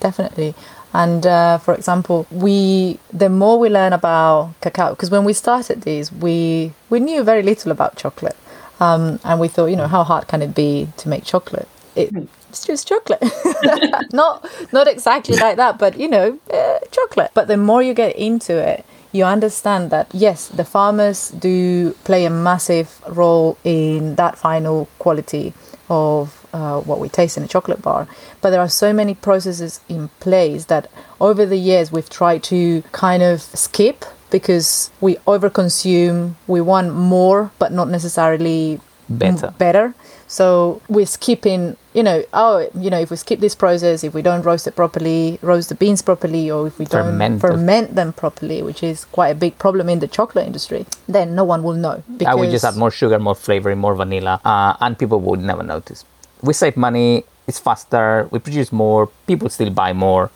definitely 0.00 0.54
and 0.94 1.26
uh, 1.26 1.58
for 1.58 1.74
example, 1.74 2.26
we 2.30 2.98
the 3.12 3.28
more 3.28 3.58
we 3.58 3.68
learn 3.68 3.92
about 3.92 4.54
cacao, 4.60 4.90
because 4.90 5.10
when 5.10 5.24
we 5.24 5.32
started 5.32 5.82
these, 5.82 6.12
we 6.12 6.72
we 6.88 7.00
knew 7.00 7.22
very 7.24 7.42
little 7.42 7.72
about 7.72 7.96
chocolate, 7.96 8.36
um, 8.80 9.18
and 9.24 9.40
we 9.40 9.48
thought, 9.48 9.66
you 9.66 9.76
know, 9.76 9.88
how 9.88 10.04
hard 10.04 10.28
can 10.28 10.40
it 10.40 10.54
be 10.54 10.88
to 10.98 11.08
make 11.08 11.24
chocolate? 11.24 11.68
It, 11.96 12.10
it's 12.48 12.64
just 12.64 12.86
chocolate, 12.86 13.22
not 14.12 14.48
not 14.72 14.86
exactly 14.86 15.36
like 15.36 15.56
that, 15.56 15.78
but 15.78 15.98
you 15.98 16.08
know, 16.08 16.38
uh, 16.52 16.78
chocolate. 16.92 17.32
But 17.34 17.48
the 17.48 17.56
more 17.56 17.82
you 17.82 17.92
get 17.92 18.14
into 18.14 18.56
it, 18.56 18.84
you 19.10 19.24
understand 19.24 19.90
that 19.90 20.06
yes, 20.14 20.46
the 20.48 20.64
farmers 20.64 21.30
do 21.30 21.92
play 22.04 22.24
a 22.24 22.30
massive 22.30 23.00
role 23.08 23.58
in 23.64 24.14
that 24.14 24.38
final 24.38 24.88
quality 25.00 25.54
of 25.90 26.43
uh, 26.54 26.80
what 26.80 27.00
we 27.00 27.08
taste 27.08 27.36
in 27.36 27.42
a 27.42 27.48
chocolate 27.48 27.82
bar. 27.82 28.06
But 28.40 28.50
there 28.50 28.60
are 28.60 28.68
so 28.68 28.92
many 28.92 29.14
processes 29.14 29.80
in 29.88 30.08
place 30.20 30.66
that 30.66 30.90
over 31.20 31.44
the 31.44 31.56
years 31.56 31.90
we've 31.90 32.08
tried 32.08 32.44
to 32.44 32.82
kind 32.92 33.22
of 33.22 33.42
skip 33.42 34.04
because 34.30 34.90
we 35.00 35.16
overconsume, 35.26 36.34
we 36.46 36.60
want 36.60 36.94
more, 36.94 37.50
but 37.58 37.72
not 37.72 37.88
necessarily 37.88 38.80
better. 39.08 39.52
better. 39.58 39.94
So 40.26 40.80
we're 40.88 41.06
skipping, 41.06 41.76
you 41.92 42.02
know, 42.02 42.24
oh, 42.32 42.68
you 42.78 42.88
know, 42.88 42.98
if 42.98 43.10
we 43.10 43.16
skip 43.16 43.40
this 43.40 43.54
process, 43.54 44.02
if 44.02 44.14
we 44.14 44.22
don't 44.22 44.42
roast 44.42 44.66
it 44.66 44.74
properly, 44.74 45.38
roast 45.42 45.68
the 45.68 45.74
beans 45.74 46.02
properly, 46.02 46.50
or 46.50 46.66
if 46.66 46.78
we 46.78 46.86
don't 46.86 47.12
Ferment 47.12 47.40
ferment 47.40 47.94
them 47.94 48.12
properly, 48.12 48.62
which 48.62 48.82
is 48.82 49.04
quite 49.06 49.28
a 49.28 49.34
big 49.34 49.58
problem 49.58 49.88
in 49.88 49.98
the 49.98 50.08
chocolate 50.08 50.46
industry, 50.46 50.86
then 51.08 51.34
no 51.34 51.44
one 51.44 51.62
will 51.62 51.74
know. 51.74 52.02
I 52.26 52.34
would 52.34 52.50
just 52.50 52.64
add 52.64 52.76
more 52.76 52.90
sugar, 52.90 53.18
more 53.18 53.34
flavoring, 53.34 53.78
more 53.78 53.94
vanilla, 53.94 54.40
uh, 54.44 54.76
and 54.80 54.98
people 54.98 55.20
would 55.20 55.40
never 55.40 55.62
notice 55.62 56.04
we 56.44 56.52
save 56.52 56.76
money, 56.76 57.24
it's 57.46 57.58
faster, 57.58 58.28
we 58.30 58.38
produce 58.38 58.72
more, 58.72 59.08
people 59.26 59.48
still 59.48 59.70
buy 59.70 59.92
more. 59.92 60.30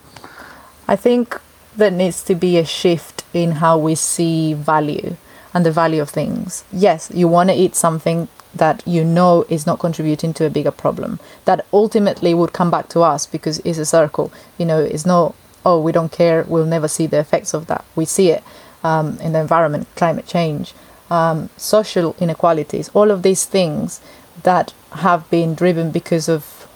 I 0.87 0.97
think 0.97 1.39
there 1.77 1.91
needs 1.91 2.23
to 2.25 2.35
be 2.35 2.59
a 2.59 2.65
shift 2.65 3.25
in 3.33 3.53
how 3.53 3.79
we 3.79 3.95
see 3.95 4.55
value 4.55 5.17
and 5.55 5.65
the 5.65 5.71
value 5.71 6.03
of 6.03 6.11
things. 6.11 6.65
Yes, 6.73 7.11
you 7.15 7.29
want 7.29 7.51
to 7.51 7.55
eat 7.55 7.75
something 7.75 8.29
that 8.55 8.83
you 8.87 9.05
know 9.05 9.45
is 9.49 9.67
not 9.67 9.79
contributing 9.79 10.33
to 10.35 10.47
a 10.47 10.51
bigger 10.51 10.71
problem 10.71 11.21
that 11.45 11.65
ultimately 11.73 12.35
would 12.35 12.53
come 12.53 12.71
back 12.71 12.89
to 12.89 13.01
us 13.03 13.27
because 13.27 13.59
it's 13.61 13.79
a 13.79 13.85
circle. 13.85 14.33
You 14.57 14.67
know, 14.67 14.81
it's 14.81 15.07
not, 15.07 15.35
oh, 15.65 15.81
we 15.81 15.93
don't 15.93 16.11
care, 16.11 16.45
we'll 16.49 16.67
never 16.67 16.89
see 16.89 17.07
the 17.07 17.19
effects 17.19 17.55
of 17.55 17.67
that. 17.67 17.85
We 17.95 18.05
see 18.05 18.31
it 18.31 18.43
um, 18.83 19.19
in 19.21 19.33
the 19.33 19.41
environment, 19.41 19.87
climate 19.95 20.27
change, 20.27 20.75
um, 21.11 21.51
social 21.57 22.17
inequalities, 22.19 22.89
all 22.95 23.11
of 23.11 23.23
these 23.23 23.45
things 23.45 24.01
that 24.43 24.73
have 24.93 25.29
been 25.31 25.55
driven 25.55 25.91
because 25.91 26.29
of 26.29 26.67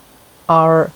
our 0.49 0.93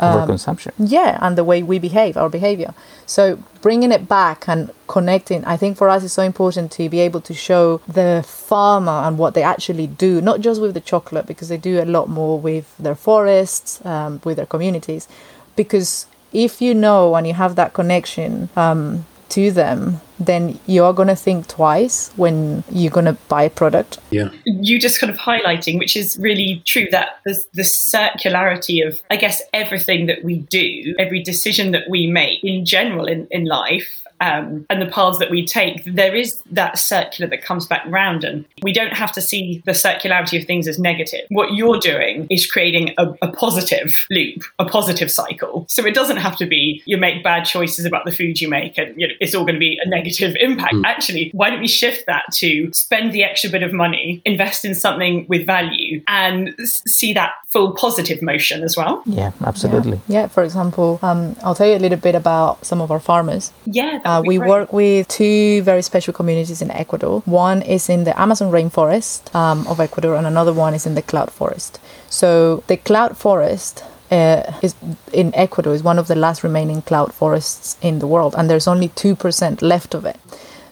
um, 0.00 0.28
overconsumption. 0.28 0.72
Yeah, 0.78 1.18
and 1.20 1.36
the 1.38 1.44
way 1.44 1.62
we 1.62 1.78
behave, 1.78 2.16
our 2.16 2.28
behavior. 2.28 2.74
So 3.06 3.38
bringing 3.60 3.92
it 3.92 4.08
back 4.08 4.48
and 4.48 4.70
connecting, 4.88 5.44
I 5.44 5.56
think 5.56 5.76
for 5.76 5.88
us 5.88 6.04
it's 6.04 6.14
so 6.14 6.22
important 6.22 6.72
to 6.72 6.88
be 6.88 7.00
able 7.00 7.20
to 7.22 7.34
show 7.34 7.78
the 7.86 8.24
farmer 8.26 8.92
and 8.92 9.18
what 9.18 9.34
they 9.34 9.42
actually 9.42 9.86
do, 9.86 10.20
not 10.20 10.40
just 10.40 10.60
with 10.60 10.74
the 10.74 10.80
chocolate, 10.80 11.26
because 11.26 11.48
they 11.48 11.56
do 11.56 11.82
a 11.82 11.84
lot 11.84 12.08
more 12.08 12.40
with 12.40 12.76
their 12.78 12.94
forests, 12.94 13.84
um, 13.84 14.20
with 14.24 14.36
their 14.36 14.46
communities. 14.46 15.08
Because 15.56 16.06
if 16.32 16.60
you 16.60 16.74
know 16.74 17.14
and 17.14 17.26
you 17.26 17.34
have 17.34 17.54
that 17.56 17.74
connection, 17.74 18.48
um, 18.56 19.06
to 19.34 19.50
them, 19.50 20.00
then 20.18 20.58
you 20.66 20.84
are 20.84 20.92
going 20.92 21.08
to 21.08 21.16
think 21.16 21.48
twice 21.48 22.12
when 22.16 22.62
you're 22.70 22.90
going 22.90 23.06
to 23.06 23.18
buy 23.28 23.42
a 23.42 23.50
product. 23.50 23.98
Yeah. 24.10 24.30
You 24.44 24.78
just 24.78 25.00
kind 25.00 25.12
of 25.12 25.18
highlighting, 25.18 25.78
which 25.78 25.96
is 25.96 26.16
really 26.18 26.62
true, 26.64 26.86
that 26.92 27.20
there's 27.24 27.46
the 27.46 27.62
circularity 27.62 28.86
of, 28.86 29.00
I 29.10 29.16
guess, 29.16 29.42
everything 29.52 30.06
that 30.06 30.22
we 30.22 30.38
do, 30.38 30.94
every 30.98 31.22
decision 31.22 31.72
that 31.72 31.90
we 31.90 32.06
make 32.06 32.42
in 32.44 32.64
general 32.64 33.06
in, 33.06 33.26
in 33.30 33.44
life 33.44 34.03
um, 34.20 34.66
and 34.70 34.80
the 34.80 34.86
paths 34.86 35.18
that 35.18 35.30
we 35.30 35.44
take, 35.44 35.84
there 35.84 36.14
is 36.14 36.42
that 36.50 36.78
circular 36.78 37.28
that 37.30 37.42
comes 37.42 37.66
back 37.66 37.84
round. 37.86 38.24
And 38.24 38.44
we 38.62 38.72
don't 38.72 38.92
have 38.92 39.12
to 39.12 39.20
see 39.20 39.62
the 39.66 39.72
circularity 39.72 40.40
of 40.40 40.46
things 40.46 40.68
as 40.68 40.78
negative. 40.78 41.20
What 41.28 41.54
you're 41.54 41.78
doing 41.78 42.26
is 42.30 42.50
creating 42.50 42.94
a, 42.98 43.14
a 43.22 43.32
positive 43.32 44.06
loop, 44.10 44.44
a 44.58 44.64
positive 44.64 45.10
cycle. 45.10 45.66
So 45.68 45.84
it 45.84 45.94
doesn't 45.94 46.18
have 46.18 46.36
to 46.36 46.46
be 46.46 46.82
you 46.86 46.96
make 46.96 47.22
bad 47.22 47.44
choices 47.44 47.84
about 47.84 48.04
the 48.04 48.12
food 48.12 48.40
you 48.40 48.48
make 48.48 48.78
and 48.78 48.98
you 49.00 49.08
know, 49.08 49.14
it's 49.20 49.34
all 49.34 49.44
going 49.44 49.54
to 49.54 49.60
be 49.60 49.78
a 49.84 49.88
negative 49.88 50.36
impact. 50.40 50.74
Mm. 50.74 50.84
Actually, 50.84 51.30
why 51.34 51.50
don't 51.50 51.60
we 51.60 51.68
shift 51.68 52.06
that 52.06 52.24
to 52.34 52.70
spend 52.72 53.12
the 53.12 53.24
extra 53.24 53.50
bit 53.50 53.62
of 53.62 53.72
money, 53.72 54.22
invest 54.24 54.64
in 54.64 54.74
something 54.74 55.26
with 55.28 55.46
value, 55.46 56.02
and 56.08 56.54
see 56.68 57.12
that 57.12 57.32
full 57.48 57.72
positive 57.72 58.22
motion 58.22 58.62
as 58.62 58.76
well? 58.76 59.02
Yeah, 59.06 59.32
absolutely. 59.44 60.00
Yeah, 60.08 60.22
yeah 60.22 60.26
for 60.28 60.42
example, 60.44 60.98
um, 61.02 61.36
I'll 61.42 61.54
tell 61.54 61.68
you 61.68 61.76
a 61.76 61.78
little 61.78 61.98
bit 61.98 62.14
about 62.14 62.64
some 62.64 62.80
of 62.80 62.90
our 62.90 63.00
farmers. 63.00 63.52
Yeah. 63.66 64.00
Uh, 64.04 64.22
we 64.24 64.36
great. 64.36 64.48
work 64.48 64.72
with 64.72 65.08
two 65.08 65.62
very 65.62 65.82
special 65.82 66.12
communities 66.12 66.60
in 66.60 66.70
Ecuador. 66.70 67.20
One 67.24 67.62
is 67.62 67.88
in 67.88 68.04
the 68.04 68.18
Amazon 68.20 68.52
rainforest 68.52 69.34
um, 69.34 69.66
of 69.66 69.80
Ecuador, 69.80 70.14
and 70.14 70.26
another 70.26 70.52
one 70.52 70.74
is 70.74 70.86
in 70.86 70.94
the 70.94 71.02
cloud 71.02 71.32
forest. 71.32 71.80
So 72.10 72.62
the 72.66 72.76
cloud 72.76 73.16
forest 73.16 73.82
uh, 74.10 74.52
is 74.62 74.74
in 75.12 75.34
Ecuador 75.34 75.74
is 75.74 75.82
one 75.82 75.98
of 75.98 76.06
the 76.06 76.14
last 76.14 76.44
remaining 76.44 76.82
cloud 76.82 77.14
forests 77.14 77.78
in 77.80 77.98
the 77.98 78.06
world, 78.06 78.34
and 78.36 78.50
there's 78.50 78.68
only 78.68 78.88
two 78.88 79.16
percent 79.16 79.62
left 79.62 79.94
of 79.94 80.04
it. 80.04 80.18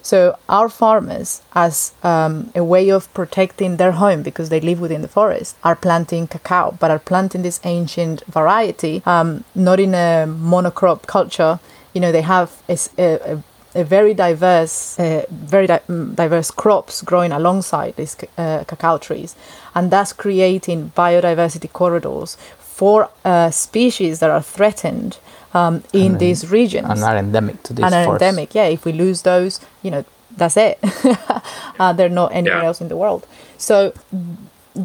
So 0.03 0.37
our 0.49 0.67
farmers, 0.67 1.41
as 1.53 1.93
um, 2.03 2.51
a 2.53 2.63
way 2.63 2.89
of 2.89 3.11
protecting 3.13 3.77
their 3.77 3.93
home 3.93 4.21
because 4.21 4.49
they 4.49 4.59
live 4.59 4.81
within 4.81 5.01
the 5.01 5.07
forest, 5.07 5.55
are 5.63 5.77
planting 5.77 6.27
cacao, 6.27 6.75
but 6.77 6.91
are 6.91 6.99
planting 6.99 7.41
this 7.41 7.61
ancient 7.63 8.21
variety, 8.25 9.01
um, 9.05 9.45
not 9.55 9.79
in 9.79 9.93
a 9.93 10.27
monocrop 10.27 11.07
culture 11.07 11.59
you 11.93 12.01
know, 12.01 12.11
they 12.11 12.21
have 12.21 12.61
a, 12.67 12.77
a, 12.97 13.43
a 13.75 13.83
very 13.83 14.13
diverse, 14.13 14.99
uh, 14.99 15.25
very 15.29 15.67
di- 15.67 15.79
mm, 15.87 16.15
diverse 16.15 16.51
crops 16.51 17.01
growing 17.01 17.31
alongside 17.31 17.95
these 17.95 18.15
uh, 18.37 18.63
cacao 18.65 18.97
trees, 18.97 19.35
and 19.75 19.91
thus 19.91 20.13
creating 20.13 20.91
biodiversity 20.95 21.71
corridors 21.71 22.37
for 22.59 23.09
uh, 23.23 23.51
species 23.51 24.19
that 24.19 24.29
are 24.29 24.41
threatened 24.41 25.17
um, 25.53 25.83
in 25.93 26.17
this 26.17 26.45
region 26.45 26.85
and 26.85 27.03
are 27.03 27.17
endemic 27.17 27.61
to 27.63 27.73
this. 27.73 27.85
And 27.85 27.93
are 27.93 28.13
endemic, 28.13 28.55
yeah. 28.55 28.65
If 28.65 28.85
we 28.85 28.91
lose 28.91 29.21
those, 29.21 29.59
you 29.83 29.91
know, 29.91 30.05
that's 30.35 30.57
it. 30.57 30.79
uh, 31.79 31.93
they're 31.93 32.09
not 32.09 32.33
anywhere 32.33 32.61
yeah. 32.61 32.65
else 32.65 32.81
in 32.81 32.87
the 32.87 32.97
world. 32.97 33.27
So 33.57 33.93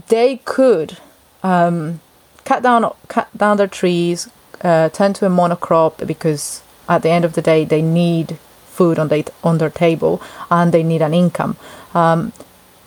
they 0.09 0.37
could 0.45 0.99
um, 1.43 2.01
cut 2.45 2.63
down 2.63 2.93
cut 3.09 3.29
down 3.37 3.57
their 3.57 3.67
trees, 3.67 4.29
uh, 4.63 4.91
turn 4.91 5.15
to 5.15 5.27
a 5.27 5.31
monocrop 5.31 6.07
because 6.07 6.63
at 6.89 7.03
the 7.03 7.11
end 7.11 7.25
of 7.25 7.35
the 7.35 7.43
day, 7.43 7.65
they 7.65 7.83
need 7.83 8.39
food 8.67 8.99
on, 8.99 9.09
they, 9.09 9.25
on 9.43 9.59
their 9.59 9.71
table 9.71 10.23
and 10.51 10.73
they 10.73 10.83
need 10.83 11.03
an 11.03 11.15
income. 11.15 11.57
Um, 11.95 12.33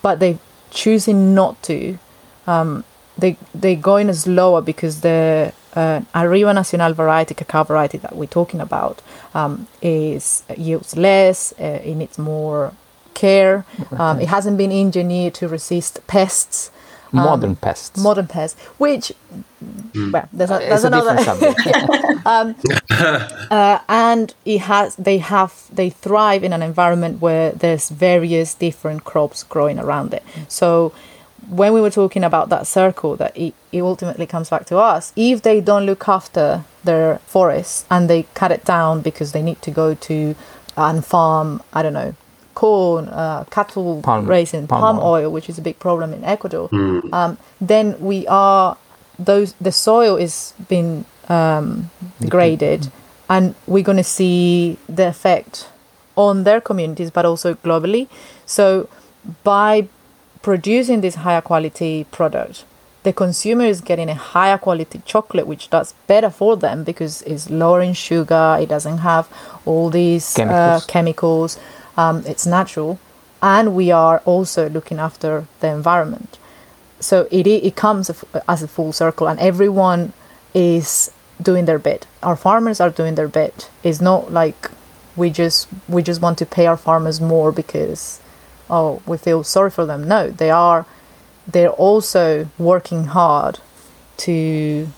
but 0.02 0.18
they 0.18 0.38
choosing 0.70 1.34
not 1.34 1.62
to. 1.64 1.98
Um, 2.46 2.84
they 3.16 3.36
they 3.54 3.76
going 3.76 4.12
slower 4.14 4.60
because 4.62 5.02
the 5.02 5.52
uh, 5.74 6.00
Arriba 6.14 6.52
Nacional 6.52 6.92
variety, 6.92 7.34
cacao 7.34 7.64
variety 7.64 7.98
that 7.98 8.16
we're 8.16 8.26
talking 8.26 8.60
about, 8.60 9.02
um, 9.34 9.68
is 9.80 10.42
yields 10.56 10.96
less. 10.96 11.52
Uh, 11.60 11.80
it 11.84 11.94
needs 11.94 12.18
more 12.18 12.72
care. 13.14 13.64
Um, 13.92 14.20
it 14.20 14.28
hasn't 14.28 14.56
been 14.56 14.72
engineered 14.72 15.34
to 15.34 15.48
resist 15.48 16.00
pests. 16.06 16.70
Modern 17.12 17.50
um, 17.50 17.56
pests. 17.56 18.02
Modern 18.02 18.26
pests, 18.26 18.58
which 18.78 19.12
hmm. 19.92 20.12
well, 20.12 20.28
there's, 20.32 20.50
a, 20.50 20.54
uh, 20.54 20.58
It's 20.58 20.68
there's 20.68 20.84
a 20.84 20.86
another. 20.88 21.16
different 21.16 21.40
subject. 21.40 21.98
Um, 22.24 22.54
uh, 23.50 23.80
and 23.88 24.32
it 24.44 24.58
has 24.58 24.94
they 24.94 25.18
have 25.18 25.64
they 25.72 25.90
thrive 25.90 26.44
in 26.44 26.52
an 26.52 26.62
environment 26.62 27.20
where 27.20 27.50
there's 27.50 27.88
various 27.88 28.54
different 28.54 29.02
crops 29.02 29.42
growing 29.42 29.80
around 29.80 30.14
it 30.14 30.22
so 30.46 30.92
when 31.48 31.72
we 31.72 31.80
were 31.80 31.90
talking 31.90 32.22
about 32.22 32.48
that 32.50 32.66
circle 32.66 33.16
that 33.16 33.36
it, 33.36 33.54
it 33.72 33.82
ultimately 33.82 34.24
comes 34.24 34.50
back 34.50 34.66
to 34.66 34.78
us 34.78 35.12
if 35.16 35.42
they 35.42 35.60
don't 35.60 35.84
look 35.84 36.08
after 36.08 36.64
their 36.84 37.18
forests 37.26 37.84
and 37.90 38.08
they 38.08 38.22
cut 38.34 38.52
it 38.52 38.64
down 38.64 39.00
because 39.00 39.32
they 39.32 39.42
need 39.42 39.60
to 39.62 39.72
go 39.72 39.94
to 39.94 40.36
and 40.76 41.04
farm 41.04 41.60
i 41.72 41.82
don't 41.82 41.92
know 41.92 42.14
corn 42.54 43.08
uh, 43.08 43.44
cattle 43.50 44.00
Palm- 44.02 44.26
raising 44.26 44.66
palm 44.66 44.80
palm, 44.80 44.98
oil. 44.98 45.04
oil 45.24 45.30
which 45.32 45.48
is 45.48 45.58
a 45.58 45.62
big 45.62 45.78
problem 45.78 46.12
in 46.12 46.22
ecuador. 46.24 46.68
Um, 47.12 47.38
then 47.60 47.96
we 48.00 48.26
are 48.28 48.76
those 49.18 49.54
the 49.60 49.72
soil 49.72 50.16
is 50.16 50.54
being 50.68 51.04
um, 51.28 51.90
degraded 52.20 52.90
and 53.28 53.54
we're 53.66 53.84
going 53.84 53.96
to 53.98 54.04
see 54.04 54.76
the 54.88 55.08
effect 55.08 55.68
on 56.16 56.44
their 56.44 56.60
communities 56.60 57.10
but 57.10 57.24
also 57.24 57.54
globally. 57.54 58.08
So 58.46 58.88
by 59.44 59.88
producing 60.42 61.00
this 61.00 61.14
higher 61.16 61.40
quality 61.40 62.04
product 62.10 62.64
the 63.04 63.12
consumer 63.12 63.64
is 63.64 63.80
getting 63.80 64.08
a 64.08 64.14
higher 64.14 64.58
quality 64.58 65.00
chocolate 65.04 65.46
which 65.46 65.70
does 65.70 65.94
better 66.06 66.30
for 66.30 66.56
them 66.56 66.84
because 66.84 67.22
it's 67.22 67.50
lower 67.50 67.80
in 67.82 67.92
sugar 67.94 68.56
it 68.60 68.68
doesn't 68.68 68.98
have 68.98 69.28
all 69.64 69.90
these 69.90 70.34
Chemicals. 70.34 70.82
Uh, 70.82 70.86
chemicals 70.86 71.58
um, 71.96 72.24
it's 72.26 72.46
natural. 72.46 72.98
And 73.40 73.74
we 73.74 73.90
are 73.90 74.18
also 74.24 74.68
looking 74.68 74.98
after 74.98 75.46
the 75.60 75.68
environment. 75.68 76.38
So 77.00 77.26
it 77.30 77.46
it 77.46 77.74
comes 77.74 78.10
as 78.48 78.62
a 78.62 78.68
full 78.68 78.92
circle 78.92 79.26
and 79.28 79.40
everyone 79.40 80.12
is 80.54 81.10
doing 81.40 81.64
their 81.64 81.78
bit. 81.78 82.06
Our 82.22 82.36
farmers 82.36 82.80
are 82.80 82.90
doing 82.90 83.16
their 83.16 83.26
bit. 83.26 83.68
It's 83.82 84.00
not 84.00 84.32
like 84.32 84.70
we 85.16 85.30
just 85.30 85.66
we 85.88 86.02
just 86.02 86.22
want 86.22 86.38
to 86.38 86.46
pay 86.46 86.66
our 86.66 86.76
farmers 86.76 87.20
more 87.20 87.50
because 87.50 88.20
oh 88.70 89.02
we 89.06 89.18
feel 89.18 89.42
sorry 89.42 89.70
for 89.70 89.84
them. 89.84 90.06
No 90.06 90.30
they 90.30 90.50
are 90.50 90.86
they're 91.48 91.70
also 91.70 92.48
working 92.58 93.06
hard 93.06 93.58
to 94.18 94.88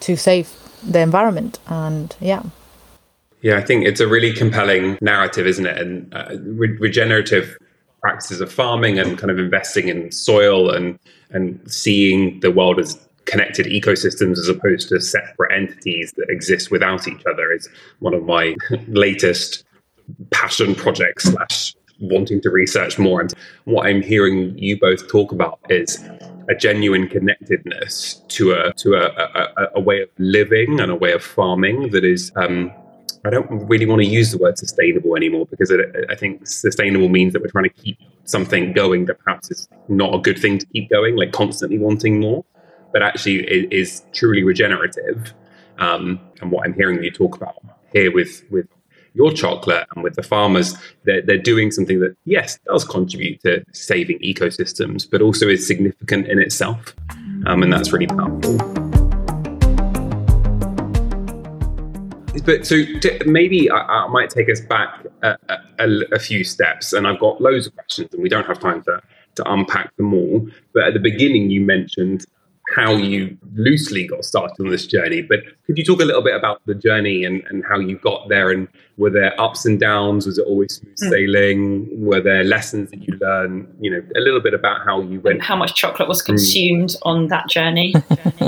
to 0.00 0.16
save 0.16 0.52
the 0.82 1.00
environment. 1.00 1.58
And 1.66 2.14
yeah 2.20 2.42
Yeah, 3.46 3.58
I 3.58 3.62
think 3.62 3.86
it's 3.86 4.00
a 4.00 4.08
really 4.08 4.32
compelling 4.32 4.98
narrative, 5.00 5.46
isn't 5.46 5.66
it? 5.66 5.78
And 5.78 6.12
uh, 6.12 6.36
re- 6.40 6.76
regenerative 6.78 7.56
practices 8.00 8.40
of 8.40 8.52
farming 8.52 8.98
and 8.98 9.16
kind 9.16 9.30
of 9.30 9.38
investing 9.38 9.86
in 9.86 10.10
soil 10.10 10.68
and 10.68 10.98
and 11.30 11.60
seeing 11.70 12.40
the 12.40 12.50
world 12.50 12.80
as 12.80 12.98
connected 13.26 13.66
ecosystems 13.66 14.32
as 14.38 14.48
opposed 14.48 14.88
to 14.88 15.00
separate 15.00 15.52
entities 15.52 16.12
that 16.16 16.26
exist 16.28 16.72
without 16.72 17.06
each 17.06 17.24
other 17.24 17.52
is 17.52 17.68
one 18.00 18.14
of 18.14 18.24
my 18.24 18.56
latest 18.88 19.64
passion 20.32 20.74
projects 20.74 21.30
slash 21.30 21.76
wanting 22.00 22.40
to 22.40 22.50
research 22.50 22.98
more. 22.98 23.20
And 23.20 23.32
what 23.62 23.86
I'm 23.86 24.02
hearing 24.02 24.58
you 24.58 24.76
both 24.76 25.06
talk 25.06 25.30
about 25.30 25.60
is 25.68 26.02
a 26.48 26.54
genuine 26.56 27.06
connectedness 27.06 28.14
to 28.26 28.54
a 28.54 28.72
to 28.72 28.94
a, 28.94 29.06
a, 29.06 29.68
a 29.76 29.80
way 29.80 30.02
of 30.02 30.08
living 30.18 30.80
and 30.80 30.90
a 30.90 30.96
way 30.96 31.12
of 31.12 31.22
farming 31.22 31.90
that 31.90 32.04
is 32.04 32.32
um, 32.34 32.72
I 33.26 33.30
don't 33.30 33.66
really 33.66 33.86
want 33.86 34.02
to 34.02 34.06
use 34.06 34.30
the 34.32 34.38
word 34.38 34.58
sustainable 34.58 35.16
anymore 35.16 35.46
because 35.46 35.70
it, 35.70 35.80
I 36.08 36.14
think 36.14 36.46
sustainable 36.46 37.08
means 37.08 37.32
that 37.32 37.42
we're 37.42 37.48
trying 37.48 37.64
to 37.64 37.70
keep 37.70 37.98
something 38.24 38.72
going 38.72 39.06
that 39.06 39.18
perhaps 39.18 39.50
is 39.50 39.68
not 39.88 40.14
a 40.14 40.18
good 40.18 40.38
thing 40.38 40.58
to 40.58 40.66
keep 40.66 40.90
going, 40.90 41.16
like 41.16 41.32
constantly 41.32 41.78
wanting 41.78 42.20
more, 42.20 42.44
but 42.92 43.02
actually 43.02 43.46
it 43.48 43.72
is 43.72 44.04
truly 44.12 44.42
regenerative. 44.42 45.32
Um, 45.78 46.20
and 46.40 46.50
what 46.50 46.66
I'm 46.66 46.74
hearing 46.74 47.02
you 47.02 47.10
talk 47.10 47.36
about 47.36 47.56
here 47.92 48.12
with 48.12 48.44
with 48.50 48.66
your 49.14 49.32
chocolate 49.32 49.86
and 49.94 50.04
with 50.04 50.14
the 50.14 50.22
farmers, 50.22 50.76
they're, 51.04 51.22
they're 51.22 51.38
doing 51.38 51.70
something 51.70 52.00
that 52.00 52.14
yes 52.26 52.58
does 52.66 52.84
contribute 52.84 53.40
to 53.42 53.64
saving 53.72 54.18
ecosystems, 54.20 55.08
but 55.10 55.22
also 55.22 55.48
is 55.48 55.66
significant 55.66 56.28
in 56.28 56.38
itself, 56.38 56.94
um, 57.46 57.62
and 57.62 57.72
that's 57.72 57.92
really 57.92 58.06
powerful. 58.06 58.85
But 62.44 62.66
so 62.66 62.76
t- 63.00 63.18
maybe 63.26 63.70
I, 63.70 63.78
I 63.78 64.08
might 64.08 64.30
take 64.30 64.50
us 64.50 64.60
back 64.60 65.06
a, 65.22 65.36
a, 65.78 65.88
a 66.12 66.18
few 66.18 66.44
steps, 66.44 66.92
and 66.92 67.06
I've 67.06 67.20
got 67.20 67.40
loads 67.40 67.66
of 67.66 67.74
questions, 67.74 68.12
and 68.12 68.22
we 68.22 68.28
don't 68.28 68.46
have 68.46 68.58
time 68.58 68.82
to 68.84 69.00
to 69.36 69.52
unpack 69.52 69.94
them 69.96 70.14
all. 70.14 70.48
But 70.72 70.84
at 70.84 70.94
the 70.94 71.00
beginning, 71.00 71.50
you 71.50 71.60
mentioned 71.60 72.24
how 72.74 72.96
you 72.96 73.36
loosely 73.54 74.06
got 74.06 74.24
started 74.24 74.56
on 74.60 74.70
this 74.70 74.86
journey. 74.86 75.22
But 75.22 75.40
could 75.66 75.78
you 75.78 75.84
talk 75.84 76.00
a 76.00 76.04
little 76.04 76.22
bit 76.22 76.34
about 76.34 76.62
the 76.66 76.74
journey 76.74 77.24
and, 77.24 77.42
and 77.48 77.64
how 77.64 77.78
you 77.78 77.96
got 77.98 78.28
there? 78.28 78.50
And 78.50 78.66
were 78.96 79.10
there 79.10 79.40
ups 79.40 79.64
and 79.64 79.78
downs? 79.78 80.26
Was 80.26 80.38
it 80.38 80.46
always 80.46 80.76
smooth 80.76 80.96
hmm. 80.98 81.10
sailing? 81.10 82.04
Were 82.04 82.20
there 82.20 82.42
lessons 82.42 82.90
that 82.90 83.02
you 83.02 83.16
learned? 83.20 83.72
You 83.80 83.92
know, 83.92 84.02
a 84.16 84.20
little 84.20 84.40
bit 84.40 84.54
about 84.54 84.84
how 84.84 85.00
you 85.00 85.20
went. 85.20 85.42
How 85.42 85.56
much 85.56 85.74
chocolate 85.74 86.08
was 86.08 86.22
hmm. 86.22 86.32
consumed 86.32 86.96
on 87.02 87.28
that 87.28 87.48
journey? 87.48 87.94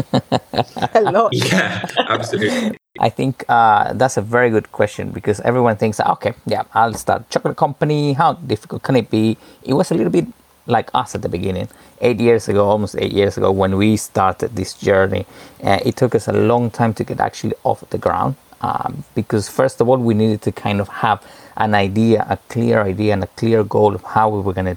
a 0.94 1.02
lot 1.02 1.32
Yeah, 1.32 1.86
absolutely. 2.08 2.76
I 2.98 3.10
think 3.10 3.44
uh, 3.48 3.92
that's 3.92 4.16
a 4.16 4.22
very 4.22 4.50
good 4.50 4.72
question 4.72 5.10
because 5.10 5.40
everyone 5.40 5.76
thinks, 5.76 6.00
okay, 6.00 6.34
yeah, 6.46 6.64
I'll 6.74 6.94
start 6.94 7.30
chocolate 7.30 7.56
company. 7.56 8.12
How 8.14 8.32
difficult 8.34 8.82
can 8.82 8.96
it 8.96 9.10
be? 9.10 9.36
It 9.62 9.74
was 9.74 9.90
a 9.90 9.94
little 9.94 10.10
bit 10.12 10.26
like 10.66 10.90
us 10.94 11.14
at 11.14 11.22
the 11.22 11.28
beginning. 11.28 11.68
Eight 12.00 12.20
years 12.20 12.48
ago, 12.48 12.68
almost 12.68 12.96
eight 12.98 13.12
years 13.12 13.36
ago, 13.36 13.50
when 13.52 13.76
we 13.76 13.96
started 13.96 14.54
this 14.56 14.74
journey, 14.74 15.26
uh, 15.62 15.78
it 15.84 15.96
took 15.96 16.14
us 16.14 16.28
a 16.28 16.32
long 16.32 16.70
time 16.70 16.92
to 16.94 17.04
get 17.04 17.20
actually 17.20 17.54
off 17.64 17.88
the 17.90 17.98
ground. 17.98 18.36
Um, 18.60 19.04
because 19.14 19.48
first 19.48 19.80
of 19.80 19.88
all, 19.88 19.98
we 19.98 20.14
needed 20.14 20.42
to 20.42 20.52
kind 20.52 20.80
of 20.80 20.88
have 20.88 21.24
an 21.56 21.74
idea, 21.74 22.24
a 22.28 22.36
clear 22.48 22.82
idea, 22.82 23.12
and 23.12 23.22
a 23.24 23.26
clear 23.28 23.64
goal 23.64 23.94
of 23.94 24.02
how 24.02 24.28
we 24.28 24.40
were 24.40 24.52
going 24.52 24.76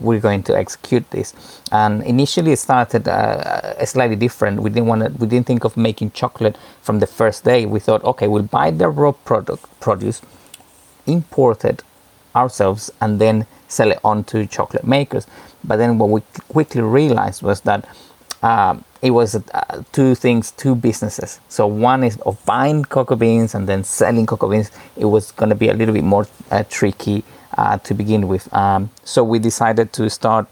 we're 0.00 0.20
going 0.20 0.42
to 0.44 0.56
execute 0.56 1.08
this. 1.10 1.34
And 1.70 2.02
initially, 2.02 2.52
it 2.52 2.58
started 2.58 3.08
uh, 3.08 3.84
slightly 3.84 4.16
different. 4.16 4.62
We 4.62 4.70
didn't 4.70 4.86
want 4.86 5.02
to. 5.02 5.10
We 5.18 5.26
didn't 5.26 5.46
think 5.46 5.64
of 5.64 5.76
making 5.76 6.12
chocolate 6.12 6.56
from 6.82 7.00
the 7.00 7.06
first 7.06 7.44
day. 7.44 7.66
We 7.66 7.80
thought, 7.80 8.04
okay, 8.04 8.28
we'll 8.28 8.42
buy 8.42 8.70
the 8.70 8.88
raw 8.88 9.12
product 9.12 9.64
produce, 9.80 10.22
import 11.06 11.64
it 11.64 11.82
ourselves, 12.34 12.90
and 13.00 13.20
then 13.20 13.46
sell 13.68 13.90
it 13.90 13.98
on 14.04 14.24
to 14.24 14.46
chocolate 14.46 14.84
makers. 14.84 15.26
But 15.64 15.76
then 15.76 15.98
what 15.98 16.10
we 16.10 16.22
quickly 16.48 16.82
realized 16.82 17.42
was 17.42 17.62
that 17.62 17.88
um, 18.42 18.84
it 19.02 19.10
was 19.10 19.34
uh, 19.34 19.82
two 19.92 20.14
things, 20.14 20.52
two 20.52 20.74
businesses. 20.74 21.40
So 21.48 21.66
one 21.66 22.04
is 22.04 22.16
of 22.18 22.44
buying 22.44 22.84
cocoa 22.84 23.16
beans 23.16 23.54
and 23.54 23.68
then 23.68 23.84
selling 23.84 24.26
cocoa 24.26 24.48
beans. 24.48 24.70
It 24.96 25.06
was 25.06 25.32
going 25.32 25.48
to 25.50 25.56
be 25.56 25.68
a 25.68 25.74
little 25.74 25.94
bit 25.94 26.04
more 26.04 26.26
uh, 26.50 26.64
tricky 26.68 27.24
uh, 27.58 27.78
to 27.78 27.94
begin 27.94 28.28
with. 28.28 28.52
Um, 28.54 28.90
so 29.04 29.24
we 29.24 29.38
decided 29.38 29.92
to 29.94 30.08
start 30.08 30.46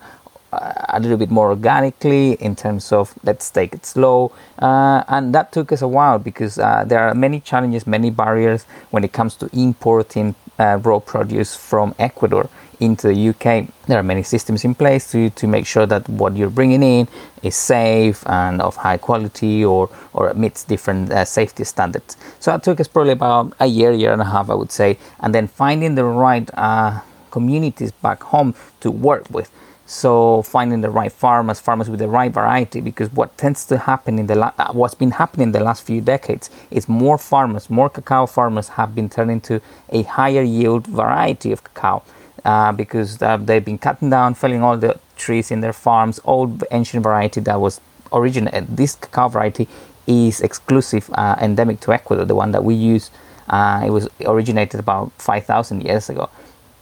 uh, 0.53 0.72
a 0.88 0.98
little 0.98 1.16
bit 1.16 1.31
more 1.31 1.50
organically 1.50 2.33
in 2.35 2.57
terms 2.57 2.90
of 2.92 3.14
let's 3.22 3.50
take 3.50 3.72
it 3.72 3.87
slow. 3.87 4.33
Uh, 4.59 5.05
and 5.07 5.33
that 5.33 5.53
took 5.53 5.70
us 5.70 5.81
a 5.81 5.88
while 5.88 6.18
because 6.18 6.59
uh, 6.59 6.85
there 6.85 7.00
are 7.00 7.14
many 7.14 7.38
challenges, 7.38 7.87
many 7.87 8.11
barriers 8.11 8.64
when 8.90 9.05
it 9.05 9.12
comes 9.12 9.37
to 9.37 9.48
importing 9.53 10.35
raw 10.59 10.98
produce 10.98 11.57
from 11.57 11.94
Ecuador 11.98 12.50
into 12.81 13.09
the 13.09 13.29
UK. 13.31 13.69
There 13.87 13.99
are 13.99 14.03
many 14.03 14.23
systems 14.23 14.64
in 14.64 14.75
place 14.75 15.11
to, 15.12 15.31
to 15.31 15.47
make 15.47 15.66
sure 15.66 15.87
that 15.87 16.09
what 16.09 16.37
you're 16.37 16.51
bringing 16.51 16.83
in 16.83 17.09
is 17.43 17.55
safe 17.57 18.27
and 18.27 18.61
of 18.61 18.77
high 18.77 18.97
quality 18.97 19.64
or, 19.64 19.90
or 20.12 20.33
meets 20.35 20.64
different 20.64 21.12
uh, 21.12 21.25
safety 21.25 21.64
standards. 21.64 22.16
So 22.40 22.51
that 22.53 22.62
took 22.62 22.81
us 22.81 22.88
probably 22.88 23.12
about 23.12 23.55
a 23.61 23.66
year, 23.66 23.93
year 23.93 24.12
and 24.12 24.23
a 24.23 24.27
half, 24.27 24.51
I 24.51 24.55
would 24.55 24.73
say. 24.73 24.99
And 25.21 25.35
then 25.35 25.49
finding 25.49 25.95
the 25.95 26.05
right 26.05 26.49
uh, 26.55 27.01
communities 27.31 27.93
back 27.93 28.23
home 28.23 28.55
to 28.81 28.90
work 28.90 29.31
with. 29.31 29.51
So 29.87 30.43
finding 30.43 30.83
the 30.83 30.90
right 30.90 31.11
farmers, 31.11 31.59
farmers 31.59 31.90
with 31.90 31.99
the 31.99 32.09
right 32.09 32.33
variety, 32.33 32.81
because 32.81 33.12
what 33.12 33.37
tends 33.37 33.64
to 33.66 33.77
happen 33.77 34.21
in 34.21 34.29
the 34.29 34.37
la- 34.37 34.53
uh, 34.57 34.73
what's 34.73 34.95
been 34.95 35.11
happening 35.11 35.49
in 35.49 35.53
the 35.53 35.61
last 35.64 35.83
few 35.85 36.01
decades 36.01 36.49
is 36.71 36.88
more 36.88 37.19
farmers, 37.19 37.69
more 37.69 37.90
cacao 37.90 38.27
farmers 38.27 38.69
have 38.69 38.95
been 38.95 39.09
turning 39.09 39.40
to 39.43 39.61
a 39.88 40.05
higher 40.05 40.43
yield 40.43 40.87
variety 40.87 41.51
of 41.51 41.64
cacao. 41.64 42.05
Uh, 42.44 42.72
because 42.72 43.20
uh, 43.22 43.37
they've 43.37 43.64
been 43.64 43.79
cutting 43.79 44.11
down, 44.11 44.35
felling 44.35 44.62
all 44.62 44.76
the 44.76 44.98
trees 45.16 45.50
in 45.50 45.61
their 45.61 45.72
farms. 45.72 46.20
Old 46.24 46.64
ancient 46.70 47.03
variety 47.03 47.40
that 47.40 47.61
was 47.61 47.81
originated. 48.12 48.76
This 48.76 48.94
cacao 48.94 49.29
variety 49.29 49.68
is 50.07 50.40
exclusive, 50.40 51.11
uh, 51.14 51.37
endemic 51.40 51.81
to 51.81 51.92
Ecuador, 51.92 52.24
the 52.24 52.35
one 52.35 52.53
that 52.53 52.64
we 52.64 52.74
use 52.74 53.11
Uh, 53.50 53.83
it 53.85 53.90
was 53.90 54.09
originated 54.24 54.79
about 54.79 55.11
5,000 55.18 55.83
years 55.83 56.09
ago, 56.09 56.31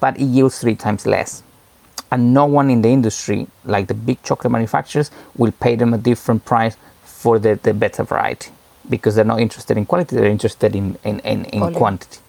but 0.01 0.17
it 0.21 0.25
yields 0.25 0.59
three 0.59 0.75
times 0.75 1.07
less. 1.07 1.43
And 2.11 2.35
no 2.35 2.45
one 2.45 2.71
in 2.71 2.83
the 2.83 2.91
industry, 2.91 3.49
like 3.65 3.87
the 3.89 3.95
big 3.95 4.23
chocolate 4.23 4.53
manufacturers, 4.53 5.11
will 5.35 5.53
pay 5.53 5.77
them 5.77 5.95
a 5.95 5.99
different 5.99 6.45
price 6.45 6.77
for 7.05 7.39
the, 7.39 7.59
the 7.63 7.73
better 7.73 8.05
variety 8.05 8.51
because 8.89 9.15
they're 9.15 9.25
not 9.25 9.41
interested 9.41 9.77
in 9.77 9.87
quality, 9.87 10.17
they're 10.17 10.27
interested 10.31 10.77
in, 10.77 10.99
in, 11.05 11.21
in, 11.21 11.45
in 11.47 11.75
quantity. 11.75 12.21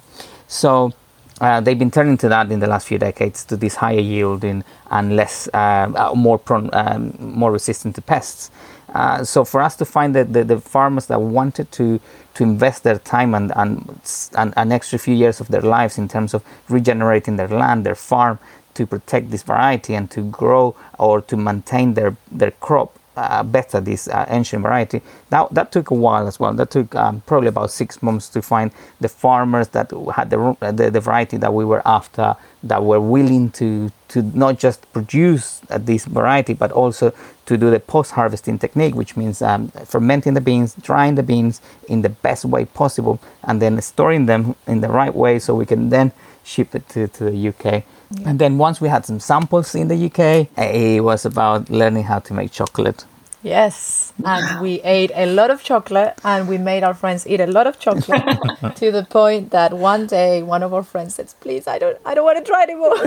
So 0.48 0.94
uh, 1.42 1.62
they've 1.62 1.80
been 1.80 1.92
turning 1.92 2.18
to 2.18 2.30
that 2.30 2.52
in 2.52 2.60
the 2.60 2.68
last 2.68 2.88
few 2.88 2.98
decades 2.98 3.46
to 3.46 3.58
this 3.58 3.76
higher 3.76 4.00
yielding 4.00 4.64
and 4.92 5.16
less, 5.16 5.48
uh, 5.54 5.92
uh, 5.96 6.14
more 6.16 6.38
prone, 6.38 6.70
um, 6.74 7.16
more 7.20 7.52
resistant 7.52 7.96
to 7.96 8.02
pests. 8.02 8.52
Uh, 8.94 9.24
so 9.24 9.46
for 9.46 9.62
us 9.62 9.76
to 9.76 9.86
find 9.86 10.16
the, 10.16 10.24
the, 10.24 10.44
the, 10.44 10.60
farmers 10.60 11.06
that 11.06 11.22
wanted 11.22 11.72
to 11.72 12.00
to 12.34 12.44
invest 12.44 12.84
their 12.84 12.98
time 12.98 13.36
and, 13.36 13.52
and, 13.56 14.00
and 14.36 14.54
an 14.58 14.72
extra 14.72 14.98
few 14.98 15.14
years 15.14 15.40
of 15.40 15.48
their 15.50 15.62
lives 15.62 15.98
in 15.98 16.08
terms 16.08 16.34
of 16.34 16.44
regenerating 16.70 17.36
their 17.36 17.48
land, 17.48 17.86
their 17.86 17.96
farm, 17.96 18.40
to 18.74 18.88
protect 18.88 19.30
this 19.30 19.44
variety 19.44 19.94
and 19.94 20.10
to 20.10 20.22
grow 20.22 20.76
or 20.98 21.22
to 21.22 21.36
maintain 21.36 21.94
their, 21.94 22.16
their 22.32 22.52
crop 22.52 22.99
better, 23.44 23.80
this 23.80 24.08
uh, 24.08 24.26
ancient 24.30 24.64
variety. 24.64 25.02
Now 25.32 25.48
that 25.52 25.72
took 25.72 25.92
a 25.92 25.96
while 25.96 26.28
as 26.28 26.40
well. 26.40 26.54
That 26.54 26.72
took 26.72 26.96
um, 26.96 27.22
probably 27.26 27.48
about 27.50 27.72
six 27.72 28.02
months 28.02 28.30
to 28.30 28.42
find 28.42 28.72
the 29.00 29.10
farmers 29.10 29.70
that 29.70 29.92
had 30.16 30.30
the, 30.30 30.56
the, 30.72 30.92
the, 30.92 31.00
variety 31.00 31.38
that 31.38 31.54
we 31.54 31.66
were 31.66 31.82
after, 31.86 32.36
that 32.64 32.84
were 32.84 33.00
willing 33.00 33.52
to, 33.52 33.92
to 34.10 34.22
not 34.22 34.60
just 34.60 34.92
produce 34.94 35.62
uh, 35.70 35.78
this 35.78 36.06
variety, 36.06 36.54
but 36.54 36.72
also 36.72 37.14
to 37.46 37.58
do 37.58 37.70
the 37.70 37.80
post 37.80 38.12
harvesting 38.12 38.60
technique, 38.60 38.96
which 38.96 39.18
means 39.18 39.42
um, 39.42 39.70
fermenting 39.86 40.34
the 40.34 40.42
beans, 40.42 40.76
drying 40.76 41.16
the 41.16 41.24
beans 41.24 41.62
in 41.88 42.02
the 42.02 42.10
best 42.10 42.46
way 42.46 42.66
possible, 42.66 43.20
and 43.44 43.62
then 43.62 43.82
storing 43.82 44.26
them 44.26 44.56
in 44.68 44.82
the 44.82 44.90
right 44.90 45.16
way 45.16 45.40
so 45.40 45.56
we 45.56 45.66
can 45.66 45.90
then 45.90 46.12
ship 46.44 46.76
it 46.76 46.88
to, 46.90 47.08
to 47.08 47.26
the 47.26 47.50
UK. 47.50 47.84
Yeah. 48.12 48.30
And 48.30 48.40
then 48.40 48.58
once 48.58 48.82
we 48.82 48.90
had 48.90 49.06
some 49.06 49.20
samples 49.20 49.76
in 49.76 49.88
the 49.88 50.06
UK, 50.06 50.48
it 50.58 51.04
was 51.04 51.26
about 51.26 51.70
learning 51.70 52.04
how 52.04 52.20
to 52.20 52.34
make 52.34 52.52
chocolate. 52.52 53.06
Yes, 53.42 54.12
and 54.26 54.62
we 54.62 54.82
ate 54.82 55.12
a 55.16 55.26
lot 55.26 55.50
of 55.50 55.64
chocolate 55.64 56.20
and 56.26 56.50
we 56.50 56.58
made 56.58 56.84
our 56.84 56.94
friends 56.94 57.26
eat 57.26 57.40
a 57.40 57.48
lot 57.48 57.68
of 57.68 57.80
chocolate 57.80 58.22
to 58.76 58.92
the 58.92 59.08
point 59.10 59.52
that 59.52 59.72
one 59.74 60.08
day 60.08 60.44
one 60.44 60.62
of 60.62 60.74
our 60.74 60.84
friends 60.84 61.16
said, 61.16 61.34
"Please, 61.40 61.66
I 61.66 61.80
don't 61.80 61.98
I 62.06 62.16
don't 62.16 62.26
want 62.26 62.38
to 62.38 62.44
try 62.44 62.64
anymore." 62.64 62.98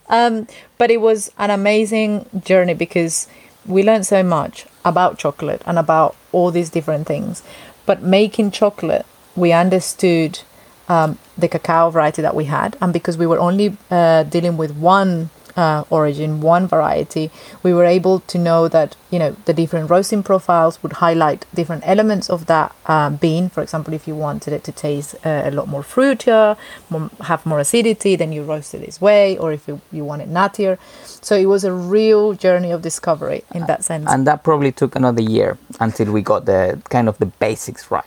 um, 0.10 0.46
but 0.76 0.90
it 0.90 1.00
was 1.00 1.32
an 1.38 1.50
amazing 1.50 2.26
journey 2.44 2.74
because 2.74 3.28
we 3.64 3.82
learned 3.82 4.06
so 4.06 4.22
much 4.22 4.66
about 4.84 5.16
chocolate 5.16 5.62
and 5.64 5.78
about 5.78 6.14
all 6.30 6.50
these 6.50 6.68
different 6.68 7.06
things. 7.06 7.42
But 7.86 8.02
making 8.02 8.50
chocolate, 8.50 9.06
we 9.36 9.52
understood 9.52 10.40
um, 10.88 11.18
the 11.36 11.48
cacao 11.48 11.90
variety 11.90 12.22
that 12.22 12.34
we 12.34 12.44
had, 12.44 12.76
and 12.80 12.92
because 12.92 13.16
we 13.16 13.26
were 13.26 13.38
only 13.38 13.76
uh, 13.90 14.22
dealing 14.24 14.56
with 14.56 14.76
one 14.76 15.30
uh, 15.58 15.84
origin, 15.90 16.40
one 16.40 16.68
variety, 16.68 17.30
we 17.64 17.74
were 17.74 17.84
able 17.84 18.20
to 18.20 18.38
know 18.38 18.68
that 18.68 18.94
you 19.10 19.18
know 19.18 19.34
the 19.44 19.52
different 19.52 19.90
roasting 19.90 20.22
profiles 20.22 20.80
would 20.82 20.94
highlight 20.94 21.44
different 21.52 21.82
elements 21.84 22.30
of 22.30 22.46
that 22.46 22.74
um, 22.86 23.16
bean. 23.16 23.48
For 23.48 23.62
example, 23.62 23.92
if 23.92 24.06
you 24.06 24.14
wanted 24.14 24.52
it 24.52 24.62
to 24.64 24.72
taste 24.72 25.16
uh, 25.26 25.42
a 25.44 25.50
lot 25.50 25.66
more 25.66 25.82
fruitier, 25.82 26.56
more, 26.90 27.10
have 27.22 27.44
more 27.44 27.58
acidity, 27.58 28.14
then 28.14 28.32
you 28.32 28.44
roast 28.44 28.72
it 28.74 28.86
this 28.86 29.00
way, 29.00 29.36
or 29.36 29.52
if 29.52 29.66
you, 29.66 29.80
you 29.90 30.04
want 30.04 30.22
it 30.22 30.30
nuttier. 30.30 30.78
So 31.04 31.34
it 31.36 31.46
was 31.46 31.64
a 31.64 31.72
real 31.72 32.34
journey 32.34 32.70
of 32.70 32.80
discovery 32.82 33.42
in 33.52 33.66
that 33.66 33.84
sense. 33.84 34.06
And 34.08 34.26
that 34.28 34.44
probably 34.44 34.70
took 34.70 34.94
another 34.94 35.22
year 35.22 35.58
until 35.80 36.12
we 36.12 36.22
got 36.22 36.44
the 36.44 36.80
kind 36.88 37.08
of 37.08 37.18
the 37.18 37.26
basics 37.26 37.90
right. 37.90 38.04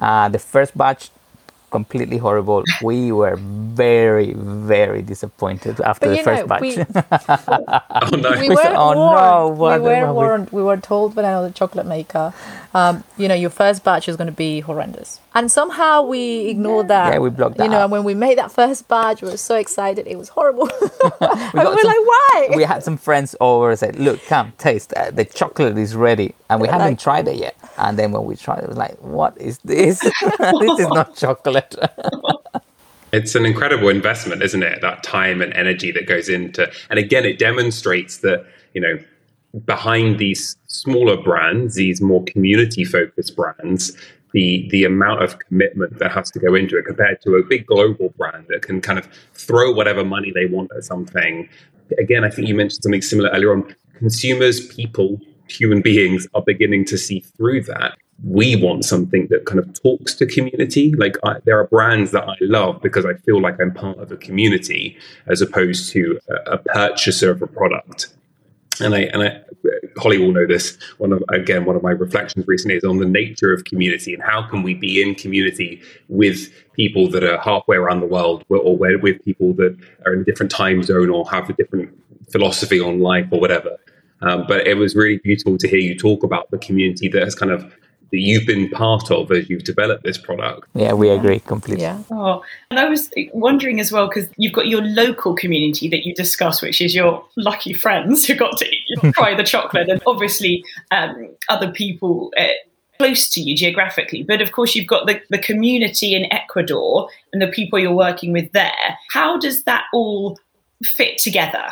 Uh, 0.00 0.28
the 0.28 0.38
first 0.38 0.76
batch 0.76 1.10
completely 1.76 2.16
horrible. 2.16 2.64
We 2.82 3.12
were 3.12 3.36
very, 3.36 4.32
very 4.32 5.02
disappointed 5.02 5.80
after 5.80 6.06
but, 6.06 6.16
the 6.16 6.22
first 6.28 6.42
know, 6.42 6.48
batch. 6.48 6.62
We, 6.62 6.72
oh 8.02 8.16
no! 8.16 8.30
We 8.40 8.48
were 8.48 8.72
oh 8.74 9.50
warned. 9.52 9.82
no! 9.82 9.82
we 9.82 10.00
were 10.00 10.12
warned. 10.20 10.50
We 10.58 10.62
were 10.62 10.78
told 10.78 11.14
by 11.14 11.22
another 11.22 11.50
chocolate 11.50 11.86
maker, 11.86 12.32
um, 12.72 13.04
you 13.18 13.28
know, 13.28 13.34
your 13.44 13.50
first 13.50 13.84
batch 13.84 14.08
is 14.08 14.16
going 14.16 14.32
to 14.34 14.40
be 14.46 14.60
horrendous, 14.60 15.20
and 15.36 15.52
somehow 15.52 16.02
we 16.02 16.48
ignored 16.48 16.88
that. 16.88 17.12
Yeah, 17.12 17.18
we 17.18 17.28
blocked 17.28 17.58
that. 17.58 17.64
You 17.64 17.70
know, 17.70 17.82
and 17.82 17.92
when 17.92 18.04
we 18.04 18.14
made 18.14 18.38
that 18.38 18.50
first 18.50 18.88
batch, 18.88 19.20
we 19.20 19.28
were 19.28 19.36
so 19.36 19.56
excited. 19.56 20.06
It 20.06 20.16
was 20.16 20.30
horrible. 20.30 20.64
we 20.80 21.10
and 21.20 21.52
we 21.52 21.60
were 21.60 21.76
some, 21.76 21.84
like, 21.84 22.06
why? 22.06 22.48
We 22.56 22.62
had 22.62 22.82
some 22.82 22.96
friends 22.96 23.36
over 23.38 23.68
and 23.68 23.78
said, 23.78 23.96
"Look, 23.96 24.24
come 24.24 24.54
taste. 24.56 24.94
Uh, 24.94 25.10
the 25.10 25.26
chocolate 25.26 25.76
is 25.76 25.94
ready," 25.94 26.34
and 26.48 26.58
we 26.58 26.68
haven't 26.68 26.86
like, 26.86 26.98
tried 26.98 27.28
it 27.28 27.36
yet. 27.36 27.54
And 27.76 27.98
then 27.98 28.12
when 28.12 28.24
we 28.24 28.34
tried 28.34 28.60
it, 28.60 28.64
it 28.64 28.68
was 28.70 28.78
like, 28.78 28.96
what 29.02 29.36
is 29.38 29.58
this? 29.58 30.00
this 30.00 30.80
is 30.80 30.88
not 30.88 31.14
chocolate. 31.14 31.74
it's 33.12 33.34
an 33.34 33.44
incredible 33.44 33.90
investment, 33.90 34.42
isn't 34.42 34.62
it? 34.62 34.80
That 34.80 35.02
time 35.02 35.42
and 35.42 35.52
energy 35.52 35.92
that 35.92 36.06
goes 36.06 36.30
into, 36.30 36.72
and 36.88 36.98
again, 36.98 37.26
it 37.26 37.38
demonstrates 37.38 38.18
that, 38.18 38.46
you 38.72 38.80
know, 38.80 38.98
behind 39.66 40.18
these 40.18 40.56
smaller 40.66 41.16
brands, 41.16 41.74
these 41.74 42.00
more 42.00 42.24
community 42.24 42.84
focused 42.84 43.36
brands, 43.36 43.96
the 44.32 44.68
the 44.70 44.84
amount 44.84 45.22
of 45.22 45.38
commitment 45.38 45.98
that 45.98 46.12
has 46.12 46.30
to 46.32 46.38
go 46.38 46.54
into 46.54 46.76
it 46.78 46.84
compared 46.84 47.20
to 47.22 47.36
a 47.36 47.42
big 47.42 47.66
global 47.66 48.12
brand 48.18 48.46
that 48.48 48.62
can 48.62 48.80
kind 48.80 48.98
of 48.98 49.08
throw 49.34 49.72
whatever 49.72 50.04
money 50.04 50.32
they 50.34 50.46
want 50.46 50.70
at 50.76 50.84
something. 50.84 51.48
Again, 51.98 52.24
I 52.24 52.30
think 52.30 52.48
you 52.48 52.54
mentioned 52.54 52.82
something 52.82 53.02
similar 53.02 53.30
earlier 53.30 53.52
on. 53.52 53.74
Consumers, 53.98 54.66
people 54.66 55.20
human 55.48 55.80
beings 55.80 56.26
are 56.34 56.42
beginning 56.42 56.84
to 56.86 56.98
see 56.98 57.20
through 57.20 57.62
that. 57.62 57.96
We 58.24 58.56
want 58.56 58.84
something 58.84 59.26
that 59.30 59.44
kind 59.44 59.58
of 59.58 59.80
talks 59.80 60.14
to 60.14 60.26
community. 60.26 60.92
Like 60.96 61.16
I, 61.22 61.36
there 61.44 61.60
are 61.60 61.66
brands 61.66 62.12
that 62.12 62.24
I 62.24 62.36
love 62.40 62.80
because 62.82 63.04
I 63.04 63.14
feel 63.14 63.40
like 63.40 63.60
I'm 63.60 63.72
part 63.72 63.98
of 63.98 64.10
a 64.10 64.16
community 64.16 64.96
as 65.26 65.42
opposed 65.42 65.92
to 65.92 66.18
a, 66.28 66.52
a 66.52 66.58
purchaser 66.58 67.30
of 67.30 67.42
a 67.42 67.46
product. 67.46 68.08
And 68.80 68.94
I 68.94 69.00
and 69.00 69.22
I, 69.22 69.40
Holly 69.96 70.18
will 70.18 70.32
know 70.32 70.46
this. 70.46 70.76
One 70.98 71.12
of 71.12 71.22
again, 71.30 71.64
one 71.64 71.76
of 71.76 71.82
my 71.82 71.92
reflections 71.92 72.46
recently 72.46 72.76
is 72.76 72.84
on 72.84 72.98
the 72.98 73.06
nature 73.06 73.52
of 73.52 73.64
community 73.64 74.14
and 74.14 74.22
how 74.22 74.42
can 74.48 74.62
we 74.62 74.74
be 74.74 75.02
in 75.02 75.14
community 75.14 75.82
with 76.08 76.50
people 76.74 77.08
that 77.10 77.24
are 77.24 77.38
halfway 77.38 77.76
around 77.76 78.00
the 78.00 78.06
world, 78.06 78.44
or 78.48 78.76
with 78.76 79.24
people 79.24 79.54
that 79.54 79.76
are 80.04 80.12
in 80.14 80.20
a 80.20 80.24
different 80.24 80.52
time 80.52 80.82
zone 80.82 81.10
or 81.10 81.28
have 81.30 81.48
a 81.48 81.54
different 81.54 81.90
philosophy 82.30 82.80
on 82.80 83.00
life 83.00 83.26
or 83.30 83.40
whatever. 83.40 83.76
Um, 84.22 84.46
but 84.48 84.66
it 84.66 84.74
was 84.74 84.94
really 84.94 85.18
beautiful 85.18 85.58
to 85.58 85.68
hear 85.68 85.78
you 85.78 85.96
talk 85.96 86.22
about 86.22 86.50
the 86.50 86.58
community 86.58 87.08
that 87.08 87.22
has 87.22 87.34
kind 87.34 87.52
of 87.52 87.72
that 88.10 88.18
you've 88.18 88.46
been 88.46 88.70
part 88.70 89.10
of 89.10 89.30
as 89.32 89.48
you've 89.48 89.64
developed 89.64 90.04
this 90.04 90.18
product. 90.18 90.68
Yeah, 90.74 90.92
we 90.92 91.10
agree 91.10 91.40
completely. 91.40 91.82
Yeah. 91.82 92.02
Oh, 92.10 92.42
and 92.70 92.78
I 92.78 92.88
was 92.88 93.10
wondering 93.32 93.80
as 93.80 93.92
well 93.92 94.08
because 94.08 94.28
you've 94.36 94.52
got 94.52 94.68
your 94.68 94.82
local 94.82 95.34
community 95.34 95.88
that 95.88 96.06
you 96.06 96.14
discuss, 96.14 96.62
which 96.62 96.80
is 96.80 96.94
your 96.94 97.24
lucky 97.36 97.72
friends 97.72 98.26
who 98.26 98.34
got 98.34 98.56
to 98.58 99.12
try 99.12 99.34
the 99.36 99.44
chocolate, 99.44 99.88
and 99.88 100.02
obviously 100.06 100.64
um, 100.90 101.28
other 101.48 101.70
people. 101.70 102.32
Uh, 102.38 102.48
close 102.98 103.28
to 103.28 103.42
you 103.42 103.54
geographically 103.54 104.22
but 104.22 104.40
of 104.40 104.52
course 104.52 104.74
you've 104.74 104.86
got 104.86 105.06
the, 105.06 105.20
the 105.28 105.36
community 105.36 106.14
in 106.14 106.32
ecuador 106.32 107.06
and 107.30 107.42
the 107.42 107.48
people 107.48 107.78
you're 107.78 107.92
working 107.92 108.32
with 108.32 108.50
there 108.52 108.96
how 109.10 109.36
does 109.38 109.64
that 109.64 109.84
all 109.92 110.38
fit 110.84 111.18
together? 111.18 111.68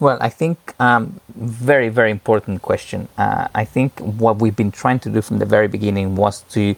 Well, 0.00 0.16
I 0.22 0.30
think 0.30 0.74
um, 0.80 1.20
very 1.36 1.90
very 1.90 2.10
important 2.10 2.62
question. 2.62 3.08
Uh, 3.18 3.48
I 3.54 3.66
think 3.66 4.00
what 4.00 4.38
we've 4.38 4.56
been 4.56 4.72
trying 4.72 4.98
to 5.00 5.10
do 5.10 5.20
from 5.20 5.38
the 5.38 5.44
very 5.44 5.68
beginning 5.68 6.16
was 6.16 6.40
to 6.54 6.74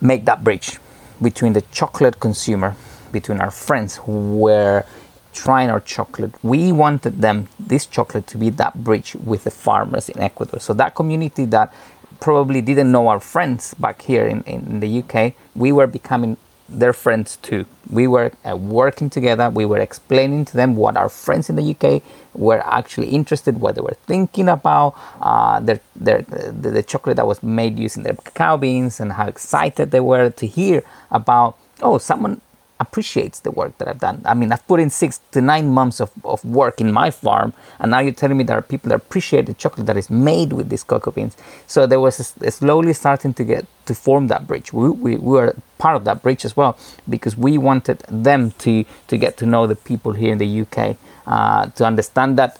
make 0.00 0.24
that 0.26 0.44
bridge 0.44 0.78
between 1.20 1.52
the 1.52 1.62
chocolate 1.72 2.20
consumer, 2.20 2.76
between 3.10 3.40
our 3.40 3.50
friends 3.50 3.96
who 3.96 4.36
were 4.36 4.84
trying 5.32 5.68
our 5.68 5.80
chocolate. 5.80 6.32
We 6.44 6.70
wanted 6.70 7.20
them 7.20 7.48
this 7.58 7.86
chocolate 7.86 8.28
to 8.28 8.38
be 8.38 8.50
that 8.50 8.84
bridge 8.84 9.16
with 9.16 9.42
the 9.42 9.50
farmers 9.50 10.08
in 10.08 10.20
Ecuador. 10.20 10.60
So 10.60 10.72
that 10.74 10.94
community 10.94 11.44
that 11.46 11.74
probably 12.20 12.60
didn't 12.60 12.92
know 12.92 13.08
our 13.08 13.20
friends 13.20 13.74
back 13.74 14.02
here 14.02 14.26
in, 14.26 14.42
in 14.44 14.78
the 14.78 15.02
UK, 15.02 15.34
we 15.56 15.72
were 15.72 15.88
becoming 15.88 16.36
their 16.68 16.92
friends 16.92 17.36
too. 17.36 17.66
We 17.90 18.06
were 18.06 18.32
uh, 18.44 18.56
working 18.56 19.08
together. 19.10 19.48
We 19.50 19.64
were 19.64 19.78
explaining 19.78 20.44
to 20.46 20.56
them 20.56 20.76
what 20.76 20.96
our 20.96 21.08
friends 21.08 21.48
in 21.48 21.56
the 21.56 21.74
UK 21.74 22.02
were 22.34 22.62
actually 22.66 23.08
interested, 23.08 23.60
what 23.60 23.74
they 23.74 23.80
were 23.80 23.96
thinking 24.06 24.48
about, 24.48 24.94
uh, 25.20 25.60
their, 25.60 25.80
their, 25.96 26.22
the, 26.22 26.70
the 26.70 26.82
chocolate 26.82 27.16
that 27.16 27.26
was 27.26 27.42
made 27.42 27.78
using 27.78 28.02
their 28.02 28.14
cacao 28.14 28.56
beans, 28.56 29.00
and 29.00 29.12
how 29.12 29.26
excited 29.26 29.90
they 29.90 30.00
were 30.00 30.30
to 30.30 30.46
hear 30.46 30.82
about. 31.10 31.56
Oh, 31.80 31.98
someone 31.98 32.40
appreciates 32.80 33.40
the 33.40 33.50
work 33.50 33.76
that 33.78 33.88
I've 33.88 33.98
done. 33.98 34.22
I 34.24 34.34
mean, 34.34 34.52
I've 34.52 34.66
put 34.66 34.80
in 34.80 34.90
six 34.90 35.20
to 35.32 35.40
nine 35.40 35.68
months 35.68 36.00
of, 36.00 36.10
of 36.24 36.44
work 36.44 36.80
in 36.80 36.92
my 36.92 37.10
farm, 37.10 37.52
and 37.78 37.90
now 37.90 38.00
you're 38.00 38.12
telling 38.12 38.36
me 38.36 38.44
there 38.44 38.58
are 38.58 38.62
people 38.62 38.88
that 38.90 38.96
appreciate 38.96 39.46
the 39.46 39.54
chocolate 39.54 39.86
that 39.86 39.96
is 39.96 40.10
made 40.10 40.52
with 40.52 40.68
these 40.68 40.84
cocoa 40.84 41.10
beans. 41.10 41.36
So 41.66 41.86
there 41.86 42.00
was 42.00 42.36
a, 42.40 42.46
a 42.46 42.50
slowly 42.50 42.92
starting 42.92 43.34
to 43.34 43.44
get 43.44 43.66
to 43.86 43.94
form 43.94 44.28
that 44.28 44.46
bridge. 44.46 44.72
We, 44.72 44.90
we, 44.90 45.16
we 45.16 45.32
were 45.32 45.56
part 45.78 45.96
of 45.96 46.04
that 46.04 46.22
bridge 46.22 46.44
as 46.44 46.56
well 46.56 46.78
because 47.08 47.36
we 47.36 47.58
wanted 47.58 47.98
them 48.08 48.52
to, 48.58 48.84
to 49.08 49.16
get 49.16 49.36
to 49.38 49.46
know 49.46 49.66
the 49.66 49.76
people 49.76 50.12
here 50.12 50.32
in 50.32 50.38
the 50.38 50.60
UK, 50.62 50.96
uh, 51.26 51.66
to 51.66 51.84
understand 51.84 52.38
that 52.38 52.58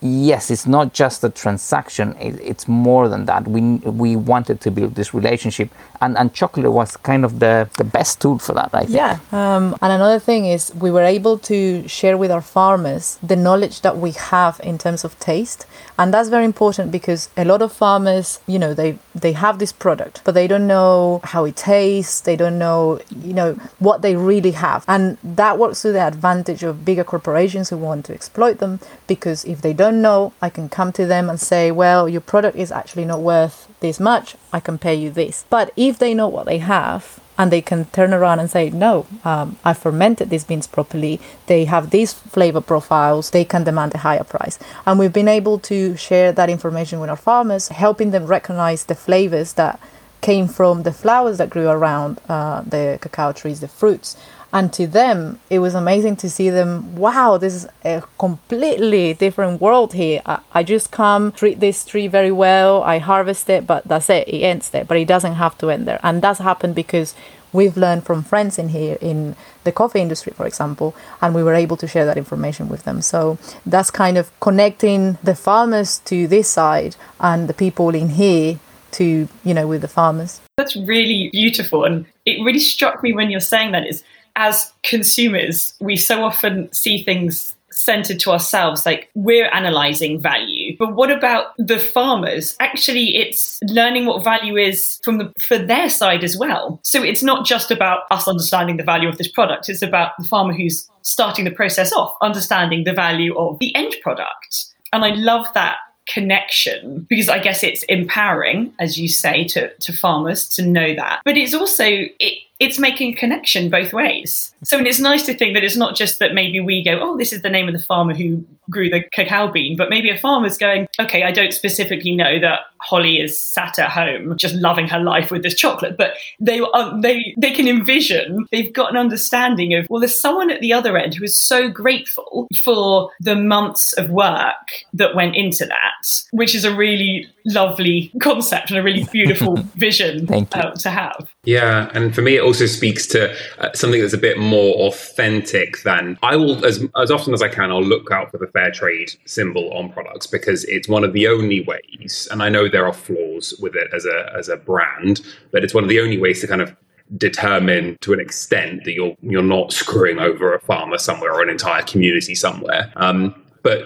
yes, 0.00 0.50
it's 0.50 0.66
not 0.66 0.92
just 0.92 1.22
a 1.24 1.30
transaction; 1.30 2.16
it, 2.20 2.40
it's 2.40 2.66
more 2.68 3.08
than 3.08 3.26
that. 3.26 3.46
We 3.46 3.60
we 3.78 4.16
wanted 4.16 4.60
to 4.62 4.70
build 4.70 4.94
this 4.94 5.12
relationship, 5.14 5.70
and, 6.00 6.16
and 6.16 6.32
chocolate 6.32 6.72
was 6.72 6.96
kind 6.96 7.24
of 7.24 7.38
the, 7.38 7.68
the 7.76 7.84
best 7.84 8.20
tool 8.20 8.38
for 8.38 8.52
that. 8.54 8.70
I 8.72 8.80
think. 8.80 8.92
Yeah. 8.92 9.18
Um, 9.32 9.76
and 9.82 9.92
another 9.92 10.18
thing 10.18 10.46
is 10.46 10.74
we 10.74 10.90
were 10.90 11.02
able 11.02 11.38
to 11.38 11.86
share 11.88 12.16
with 12.16 12.30
our 12.30 12.40
farmers 12.40 13.18
the 13.22 13.36
knowledge 13.36 13.82
that 13.82 13.98
we 13.98 14.12
have 14.12 14.60
in 14.62 14.78
terms 14.78 15.04
of 15.04 15.18
taste, 15.18 15.66
and 15.98 16.12
that's 16.14 16.28
very 16.28 16.44
important 16.44 16.90
because 16.90 17.28
a 17.36 17.44
lot 17.44 17.62
of 17.62 17.72
farmers, 17.72 18.40
you 18.46 18.58
know, 18.58 18.74
they 18.74 18.98
they 19.14 19.32
have 19.32 19.58
this 19.58 19.72
product, 19.72 20.22
but 20.24 20.32
they 20.32 20.46
don't 20.46 20.66
know 20.66 21.20
how 21.24 21.44
it 21.44 21.56
tastes. 21.56 22.20
They 22.20 22.36
don't 22.36 22.58
know, 22.58 23.00
you 23.10 23.34
know, 23.34 23.54
what 23.78 24.02
they 24.02 24.16
really 24.16 24.52
have, 24.52 24.84
and 24.88 25.18
that 25.22 25.58
works 25.58 25.82
to 25.82 25.92
the 25.92 26.06
advantage 26.06 26.62
of 26.62 26.84
bigger 26.84 27.04
corporations 27.04 27.70
who 27.70 27.76
want 27.76 28.06
to 28.06 28.14
exploit 28.14 28.58
them 28.58 28.80
because 29.06 29.44
if 29.44 29.60
they 29.60 29.72
don't 29.72 29.89
know, 29.90 30.32
I 30.40 30.50
can 30.50 30.68
come 30.68 30.92
to 30.92 31.06
them 31.06 31.28
and 31.28 31.40
say, 31.40 31.70
well, 31.70 32.08
your 32.08 32.20
product 32.20 32.56
is 32.56 32.72
actually 32.72 33.04
not 33.04 33.20
worth 33.20 33.68
this 33.80 33.98
much, 33.98 34.36
I 34.52 34.60
can 34.60 34.78
pay 34.78 34.94
you 34.94 35.10
this. 35.10 35.44
But 35.50 35.72
if 35.76 35.98
they 35.98 36.14
know 36.14 36.28
what 36.28 36.46
they 36.46 36.58
have, 36.58 37.20
and 37.40 37.50
they 37.50 37.62
can 37.62 37.86
turn 37.86 38.12
around 38.12 38.38
and 38.38 38.50
say, 38.50 38.68
no, 38.68 39.06
um, 39.24 39.56
I 39.64 39.72
fermented 39.72 40.28
these 40.28 40.44
beans 40.44 40.66
properly. 40.66 41.18
They 41.46 41.64
have 41.64 41.88
these 41.88 42.12
flavor 42.12 42.60
profiles. 42.60 43.30
They 43.30 43.46
can 43.46 43.64
demand 43.64 43.94
a 43.94 43.98
higher 43.98 44.24
price. 44.24 44.58
And 44.84 44.98
we've 44.98 45.14
been 45.14 45.26
able 45.26 45.58
to 45.60 45.96
share 45.96 46.32
that 46.32 46.50
information 46.50 47.00
with 47.00 47.08
our 47.08 47.16
farmers, 47.16 47.68
helping 47.68 48.10
them 48.10 48.26
recognize 48.26 48.84
the 48.84 48.94
flavors 48.94 49.54
that 49.54 49.80
came 50.20 50.48
from 50.48 50.82
the 50.82 50.92
flowers 50.92 51.38
that 51.38 51.48
grew 51.48 51.70
around 51.70 52.20
uh, 52.28 52.60
the 52.60 52.98
cacao 53.00 53.32
trees, 53.32 53.60
the 53.60 53.68
fruits, 53.68 54.18
and 54.52 54.72
to 54.72 54.86
them 54.86 55.38
it 55.48 55.58
was 55.58 55.74
amazing 55.74 56.16
to 56.16 56.28
see 56.28 56.50
them 56.50 56.96
wow 56.96 57.36
this 57.36 57.54
is 57.54 57.66
a 57.84 58.02
completely 58.18 59.14
different 59.14 59.60
world 59.60 59.94
here. 59.94 60.20
I, 60.26 60.40
I, 60.52 60.62
just 60.62 60.90
come 60.90 61.32
treat 61.32 61.60
this 61.60 61.84
tree 61.84 62.06
very 62.06 62.32
well 62.32 62.82
i 62.82 62.98
harvest 62.98 63.48
it 63.50 63.66
but 63.66 63.84
that's 63.84 64.10
it 64.10 64.28
it 64.28 64.42
ends 64.42 64.70
there. 64.70 64.84
But 64.84 64.96
it 64.98 65.08
doesn't 65.08 65.34
have 65.34 65.56
to 65.58 65.70
end 65.70 65.86
there. 65.86 66.00
And 66.02 66.22
that's 66.22 66.40
happened 66.40 66.74
because 66.74 67.14
we've 67.52 67.76
learned 67.76 68.04
from 68.04 68.22
friends 68.22 68.58
in 68.58 68.68
here 68.68 68.96
in 69.00 69.34
the 69.64 69.72
coffee 69.72 70.00
industry 70.00 70.32
for 70.36 70.46
example 70.46 70.94
and 71.20 71.34
we 71.34 71.42
were 71.42 71.54
able 71.54 71.76
to 71.76 71.88
share 71.88 72.06
that 72.06 72.16
information 72.16 72.68
with 72.68 72.84
them. 72.84 73.02
So 73.02 73.38
that's 73.66 73.90
kind 73.90 74.16
of 74.16 74.30
connecting 74.40 75.18
the 75.22 75.34
farmers 75.34 75.98
to 76.06 76.26
this 76.26 76.48
side 76.48 76.96
and 77.18 77.48
the 77.48 77.54
people 77.54 77.94
in 77.94 78.10
here 78.10 78.58
to 78.92 79.28
you 79.44 79.54
know 79.54 79.66
with 79.66 79.82
the 79.82 79.88
farmers. 79.88 80.40
That's 80.56 80.76
really 80.76 81.30
beautiful. 81.32 81.84
And 81.84 82.06
it 82.26 82.42
really 82.44 82.60
struck 82.60 83.02
me 83.02 83.12
when 83.12 83.30
you're 83.30 83.40
saying 83.40 83.72
that 83.72 83.86
is 83.86 84.02
as 84.36 84.72
consumers, 84.82 85.74
we 85.80 85.96
so 85.96 86.24
often 86.24 86.72
see 86.72 87.02
things 87.02 87.54
centered 87.72 88.20
to 88.20 88.30
ourselves 88.30 88.84
like 88.84 89.10
we're 89.14 89.48
analyzing 89.52 90.20
value. 90.20 90.76
But 90.78 90.94
what 90.94 91.10
about 91.10 91.54
the 91.56 91.78
farmers? 91.78 92.56
Actually 92.60 93.16
it's 93.16 93.58
learning 93.68 94.06
what 94.06 94.24
value 94.24 94.56
is 94.56 95.00
from 95.04 95.18
the 95.18 95.32
for 95.38 95.56
their 95.56 95.88
side 95.88 96.24
as 96.24 96.36
well. 96.36 96.80
So 96.82 97.02
it's 97.02 97.22
not 97.22 97.46
just 97.46 97.70
about 97.70 98.00
us 98.10 98.28
understanding 98.28 98.76
the 98.76 98.82
value 98.82 99.08
of 99.08 99.18
this 99.18 99.28
product. 99.28 99.68
It's 99.68 99.82
about 99.82 100.12
the 100.18 100.24
farmer 100.24 100.52
who's 100.52 100.88
starting 101.02 101.44
the 101.44 101.50
process 101.50 101.92
off 101.92 102.14
understanding 102.20 102.84
the 102.84 102.92
value 102.92 103.36
of 103.38 103.58
the 103.60 103.74
end 103.74 103.94
product. 104.02 104.66
And 104.92 105.04
i 105.04 105.10
love 105.10 105.46
that 105.54 105.76
connection 106.06 107.06
because 107.08 107.28
I 107.28 107.38
guess 107.38 107.62
it's 107.62 107.84
empowering, 107.84 108.72
as 108.78 108.98
you 108.98 109.08
say, 109.08 109.44
to, 109.44 109.72
to 109.72 109.92
farmers 109.92 110.48
to 110.50 110.66
know 110.66 110.94
that. 110.94 111.20
But 111.24 111.36
it's 111.36 111.54
also 111.54 111.84
it, 111.86 112.38
it's 112.60 112.78
making 112.78 113.16
connection 113.16 113.70
both 113.70 113.92
ways. 113.92 114.54
So 114.62 114.78
and 114.78 114.86
it's 114.86 115.00
nice 115.00 115.24
to 115.26 115.34
think 115.34 115.54
that 115.54 115.64
it's 115.64 115.76
not 115.76 115.96
just 115.96 116.18
that 116.18 116.34
maybe 116.34 116.60
we 116.60 116.84
go, 116.84 117.00
oh, 117.00 117.16
this 117.16 117.32
is 117.32 117.40
the 117.40 117.48
name 117.48 117.66
of 117.66 117.74
the 117.74 117.80
farmer 117.80 118.14
who 118.14 118.44
grew 118.70 118.88
the 118.88 119.02
cacao 119.12 119.50
bean, 119.50 119.76
but 119.76 119.90
maybe 119.90 120.10
a 120.10 120.18
farmer's 120.18 120.56
going, 120.56 120.88
okay, 120.98 121.22
I 121.22 121.32
don't 121.32 121.52
specifically 121.52 122.14
know 122.14 122.38
that 122.40 122.60
Holly 122.80 123.20
is 123.20 123.40
sat 123.40 123.78
at 123.78 123.90
home 123.90 124.36
just 124.38 124.54
loving 124.54 124.88
her 124.88 125.00
life 125.00 125.30
with 125.30 125.42
this 125.42 125.54
chocolate, 125.54 125.96
but 125.96 126.14
they 126.38 126.60
are, 126.60 127.00
they 127.00 127.34
they 127.36 127.50
can 127.50 127.68
envision 127.68 128.46
they've 128.50 128.72
got 128.72 128.90
an 128.90 128.96
understanding 128.96 129.74
of 129.74 129.86
well, 129.90 130.00
there's 130.00 130.18
someone 130.18 130.50
at 130.50 130.60
the 130.60 130.72
other 130.72 130.96
end 130.96 131.14
who 131.14 131.24
is 131.24 131.36
so 131.36 131.68
grateful 131.68 132.48
for 132.62 133.10
the 133.20 133.36
months 133.36 133.92
of 133.94 134.10
work 134.10 134.84
that 134.94 135.14
went 135.14 135.36
into 135.36 135.66
that, 135.66 136.06
which 136.32 136.54
is 136.54 136.64
a 136.64 136.74
really 136.74 137.28
lovely 137.44 138.10
concept 138.20 138.70
and 138.70 138.78
a 138.78 138.82
really 138.82 139.04
beautiful 139.12 139.56
vision 139.76 140.26
uh, 140.32 140.70
to 140.72 140.90
have. 140.90 141.30
Yeah, 141.44 141.90
and 141.94 142.14
for 142.14 142.22
me, 142.22 142.36
it 142.36 142.42
also 142.42 142.66
speaks 142.66 143.06
to 143.08 143.34
uh, 143.58 143.72
something 143.74 144.00
that's 144.00 144.14
a 144.14 144.18
bit 144.18 144.38
more 144.38 144.74
authentic 144.86 145.82
than 145.82 146.18
I 146.22 146.36
will, 146.36 146.64
as 146.64 146.86
as 146.96 147.10
often 147.10 147.34
as 147.34 147.42
I 147.42 147.48
can, 147.48 147.70
I'll 147.70 147.82
look 147.82 148.10
out 148.10 148.30
for 148.30 148.38
the 148.38 148.46
fair 148.60 148.70
trade 148.70 149.12
symbol 149.24 149.72
on 149.72 149.90
products 149.90 150.26
because 150.26 150.64
it's 150.64 150.88
one 150.88 151.04
of 151.04 151.12
the 151.12 151.26
only 151.28 151.62
ways, 151.62 152.28
and 152.30 152.42
I 152.42 152.48
know 152.48 152.68
there 152.68 152.86
are 152.86 152.92
flaws 152.92 153.54
with 153.60 153.74
it 153.74 153.88
as 153.94 154.04
a 154.06 154.32
as 154.36 154.48
a 154.48 154.56
brand, 154.56 155.20
but 155.52 155.64
it's 155.64 155.74
one 155.74 155.84
of 155.84 155.90
the 155.90 156.00
only 156.00 156.18
ways 156.18 156.40
to 156.40 156.46
kind 156.46 156.62
of 156.62 156.74
determine 157.16 157.98
to 158.00 158.12
an 158.12 158.20
extent 158.20 158.84
that 158.84 158.92
you're 158.92 159.16
you're 159.22 159.42
not 159.42 159.72
screwing 159.72 160.18
over 160.18 160.54
a 160.54 160.60
farmer 160.60 160.98
somewhere 160.98 161.32
or 161.32 161.42
an 161.42 161.50
entire 161.50 161.82
community 161.82 162.34
somewhere. 162.34 162.92
Um, 162.96 163.34
but 163.62 163.80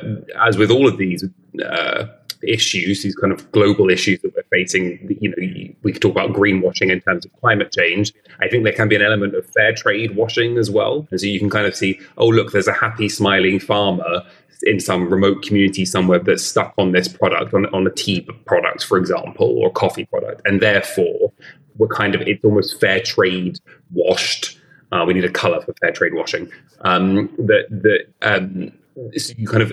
as 0.47 0.57
with 0.57 0.71
all 0.71 0.87
of 0.87 0.99
these 0.99 1.25
uh, 1.65 2.07
issues, 2.47 3.03
these 3.03 3.15
kind 3.15 3.33
of 3.33 3.51
global 3.53 3.91
issues 3.91 4.21
that 4.21 4.35
we're 4.35 4.45
facing, 4.51 5.17
you 5.21 5.31
know, 5.31 5.75
we 5.83 5.93
could 5.93 6.03
talk 6.03 6.13
about 6.13 6.31
greenwashing 6.31 6.91
in 6.91 7.01
terms 7.01 7.25
of 7.25 7.33
climate 7.41 7.73
change. 7.73 8.13
I 8.41 8.49
think 8.49 8.65
there 8.65 8.73
can 8.73 8.89
be 8.89 8.97
an 8.97 9.03
element 9.03 9.35
of 9.35 9.47
fair 9.47 9.73
trade 9.75 10.17
washing 10.17 10.59
as 10.59 10.71
well. 10.71 11.07
And 11.11 11.21
so 11.21 11.27
you 11.27 11.39
can 11.39 11.51
kind 11.51 11.67
of 11.67 11.75
see, 11.75 12.01
oh, 12.19 12.29
look, 12.29 12.53
there's 12.53 12.69
a 12.69 12.73
happy, 12.73 13.09
smiling 13.09 13.59
farmer 13.59 14.23
in 14.67 14.81
some 14.81 15.09
remote 15.09 15.43
community 15.43 15.85
somewhere 15.85 16.19
that's 16.19 16.45
stuck 16.45 16.75
on 16.79 16.93
this 16.93 17.09
product, 17.09 17.55
on, 17.55 17.67
on 17.67 17.87
a 17.87 17.91
tea 17.91 18.23
product, 18.47 18.85
for 18.85 18.99
example, 18.99 19.59
or 19.59 19.69
a 19.69 19.71
coffee 19.71 20.05
product. 20.05 20.43
And 20.45 20.61
therefore, 20.61 21.33
we're 21.77 21.89
kind 21.89 22.15
of, 22.15 22.23
it's 22.23 22.45
almost 22.45 22.81
fair 22.81 23.01
trade 23.01 23.59
washed. 23.93 24.59
Uh, 24.93 25.05
we 25.07 25.15
need 25.15 25.25
a 25.25 25.31
color 25.31 25.61
for 25.61 25.75
fair 25.81 25.93
trade 25.93 26.15
washing. 26.15 26.51
Um, 26.83 27.35
that, 27.39 27.67
that, 27.71 28.07
um, 28.23 28.73
so 29.17 29.35
you 29.37 29.49
kind 29.49 29.63
of 29.63 29.73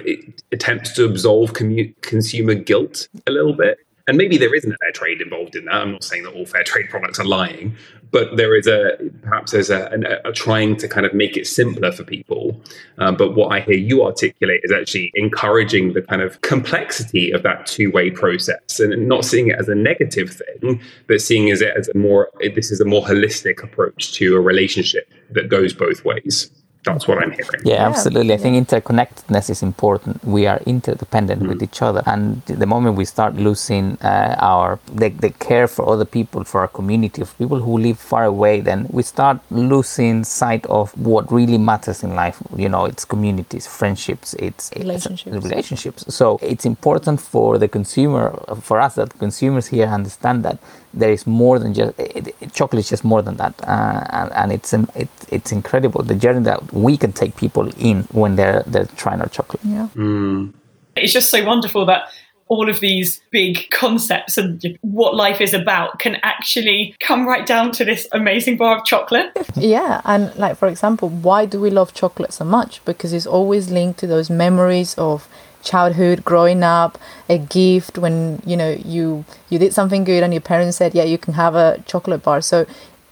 attempt 0.51 0.95
to 0.95 1.05
absolve 1.05 1.53
commu- 1.53 1.93
consumer 2.01 2.55
guilt 2.55 3.07
a 3.27 3.31
little 3.31 3.53
bit. 3.53 3.77
And 4.11 4.17
maybe 4.17 4.37
there 4.37 4.53
isn't 4.53 4.69
a 4.69 4.75
fair 4.79 4.91
trade 4.91 5.21
involved 5.21 5.55
in 5.55 5.63
that. 5.63 5.75
I'm 5.75 5.93
not 5.93 6.03
saying 6.03 6.23
that 6.23 6.33
all 6.33 6.45
fair 6.45 6.65
trade 6.65 6.89
products 6.89 7.17
are 7.17 7.25
lying, 7.25 7.77
but 8.11 8.35
there 8.35 8.53
is 8.57 8.67
a 8.67 8.97
perhaps 9.21 9.53
there's 9.53 9.69
a, 9.69 10.19
a, 10.25 10.31
a 10.31 10.33
trying 10.33 10.75
to 10.79 10.89
kind 10.89 11.05
of 11.05 11.13
make 11.13 11.37
it 11.37 11.47
simpler 11.47 11.93
for 11.93 12.03
people. 12.03 12.61
Um, 12.97 13.15
but 13.15 13.35
what 13.35 13.53
I 13.53 13.61
hear 13.61 13.77
you 13.77 14.03
articulate 14.03 14.59
is 14.65 14.71
actually 14.73 15.13
encouraging 15.15 15.93
the 15.93 16.01
kind 16.01 16.21
of 16.21 16.41
complexity 16.41 17.31
of 17.31 17.43
that 17.43 17.65
two 17.67 17.89
way 17.89 18.11
process 18.11 18.81
and 18.81 19.07
not 19.07 19.23
seeing 19.23 19.47
it 19.47 19.57
as 19.57 19.69
a 19.69 19.75
negative 19.75 20.29
thing, 20.29 20.81
but 21.07 21.21
seeing 21.21 21.47
it 21.47 21.61
as 21.61 21.87
a 21.87 21.97
more 21.97 22.31
this 22.53 22.69
is 22.69 22.81
a 22.81 22.85
more 22.85 23.05
holistic 23.05 23.63
approach 23.63 24.11
to 24.15 24.35
a 24.35 24.41
relationship 24.41 25.09
that 25.29 25.47
goes 25.47 25.73
both 25.73 26.03
ways 26.03 26.51
that's 26.83 27.07
what 27.07 27.19
I'm 27.21 27.31
hearing. 27.31 27.61
Yeah, 27.63 27.87
absolutely. 27.87 28.33
I 28.33 28.37
think 28.37 28.67
interconnectedness 28.67 29.49
is 29.49 29.61
important. 29.61 30.23
We 30.23 30.47
are 30.47 30.59
interdependent 30.65 31.43
mm. 31.43 31.49
with 31.49 31.61
each 31.61 31.81
other, 31.81 32.01
and 32.05 32.41
the 32.45 32.65
moment 32.65 32.97
we 32.97 33.05
start 33.05 33.35
losing 33.35 33.97
uh, 34.01 34.35
our 34.39 34.79
the, 34.91 35.09
the 35.09 35.29
care 35.29 35.67
for 35.67 35.87
other 35.87 36.05
people, 36.05 36.43
for 36.43 36.61
our 36.61 36.67
community 36.67 37.21
of 37.21 37.37
people 37.37 37.59
who 37.59 37.77
live 37.77 37.99
far 37.99 38.25
away, 38.25 38.61
then 38.61 38.87
we 38.89 39.03
start 39.03 39.39
losing 39.51 40.23
sight 40.23 40.65
of 40.67 40.97
what 40.97 41.31
really 41.31 41.59
matters 41.59 42.03
in 42.03 42.15
life. 42.15 42.41
You 42.55 42.69
know, 42.69 42.85
it's 42.85 43.05
communities, 43.05 43.67
friendships, 43.67 44.33
it's 44.35 44.71
relationships. 44.75 45.35
It's 45.35 45.45
relationships. 45.45 46.15
So 46.15 46.39
it's 46.41 46.65
important 46.65 47.21
for 47.21 47.59
the 47.59 47.67
consumer, 47.67 48.31
for 48.59 48.79
us, 48.81 48.95
that 48.95 49.17
consumers 49.19 49.67
here 49.67 49.85
understand 49.85 50.43
that 50.45 50.57
there 50.93 51.11
is 51.11 51.25
more 51.25 51.59
than 51.59 51.73
just 51.73 51.97
it, 51.99 52.35
it, 52.41 52.53
chocolate 52.53 52.83
is 52.83 52.89
just 52.89 53.03
more 53.03 53.21
than 53.21 53.37
that 53.37 53.53
uh, 53.63 54.05
and, 54.09 54.31
and, 54.33 54.51
it's 54.51 54.73
it, 54.73 55.09
it's 55.29 55.51
incredible 55.51 56.03
the 56.03 56.15
journey 56.15 56.41
that 56.41 56.70
we 56.71 56.97
can 56.97 57.11
take 57.11 57.35
people 57.35 57.69
in 57.77 58.03
when 58.11 58.35
they're 58.35 58.63
they're 58.67 58.85
trying 58.97 59.21
our 59.21 59.29
chocolate 59.29 59.61
yeah 59.63 59.87
mm. 59.95 60.51
it's 60.95 61.13
just 61.13 61.29
so 61.29 61.43
wonderful 61.45 61.85
that 61.85 62.09
all 62.51 62.69
of 62.69 62.81
these 62.81 63.21
big 63.31 63.69
concepts 63.69 64.37
and 64.37 64.77
what 64.81 65.15
life 65.15 65.39
is 65.39 65.53
about 65.53 65.99
can 65.99 66.17
actually 66.21 66.93
come 66.99 67.25
right 67.25 67.45
down 67.45 67.71
to 67.71 67.85
this 67.85 68.09
amazing 68.11 68.57
bar 68.57 68.77
of 68.77 68.83
chocolate. 68.83 69.31
yeah, 69.55 70.01
and 70.03 70.35
like 70.35 70.57
for 70.57 70.67
example, 70.67 71.07
why 71.07 71.45
do 71.45 71.61
we 71.61 71.69
love 71.69 71.93
chocolate 71.93 72.33
so 72.33 72.43
much? 72.43 72.83
Because 72.83 73.13
it's 73.13 73.25
always 73.25 73.71
linked 73.71 73.99
to 73.99 74.05
those 74.05 74.29
memories 74.29 74.95
of 74.97 75.29
childhood 75.63 76.25
growing 76.25 76.61
up 76.61 76.97
a 77.29 77.37
gift 77.37 77.97
when 77.97 78.41
you 78.45 78.57
know 78.57 78.71
you 78.71 79.23
you 79.49 79.59
did 79.59 79.71
something 79.71 80.03
good 80.03 80.23
and 80.23 80.33
your 80.33 80.41
parents 80.41 80.77
said 80.77 80.95
yeah 80.95 81.03
you 81.03 81.19
can 81.19 81.35
have 81.35 81.53
a 81.53 81.79
chocolate 81.85 82.23
bar 82.23 82.41
so 82.41 82.65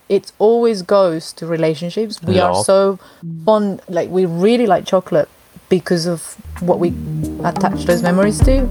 it 0.10 0.32
always 0.40 0.82
goes 0.82 1.32
to 1.34 1.46
relationships 1.46 2.22
we 2.24 2.36
Love. 2.36 2.56
are 2.56 2.64
so 2.64 3.00
fond 3.46 3.82
like 3.88 4.10
we 4.10 4.26
really 4.26 4.66
like 4.66 4.86
chocolate 4.86 5.30
because 5.70 6.08
of 6.08 6.36
what 6.62 6.80
we 6.80 6.90
attach 7.44 7.86
those 7.86 8.02
memories 8.02 8.40
to 8.40 8.68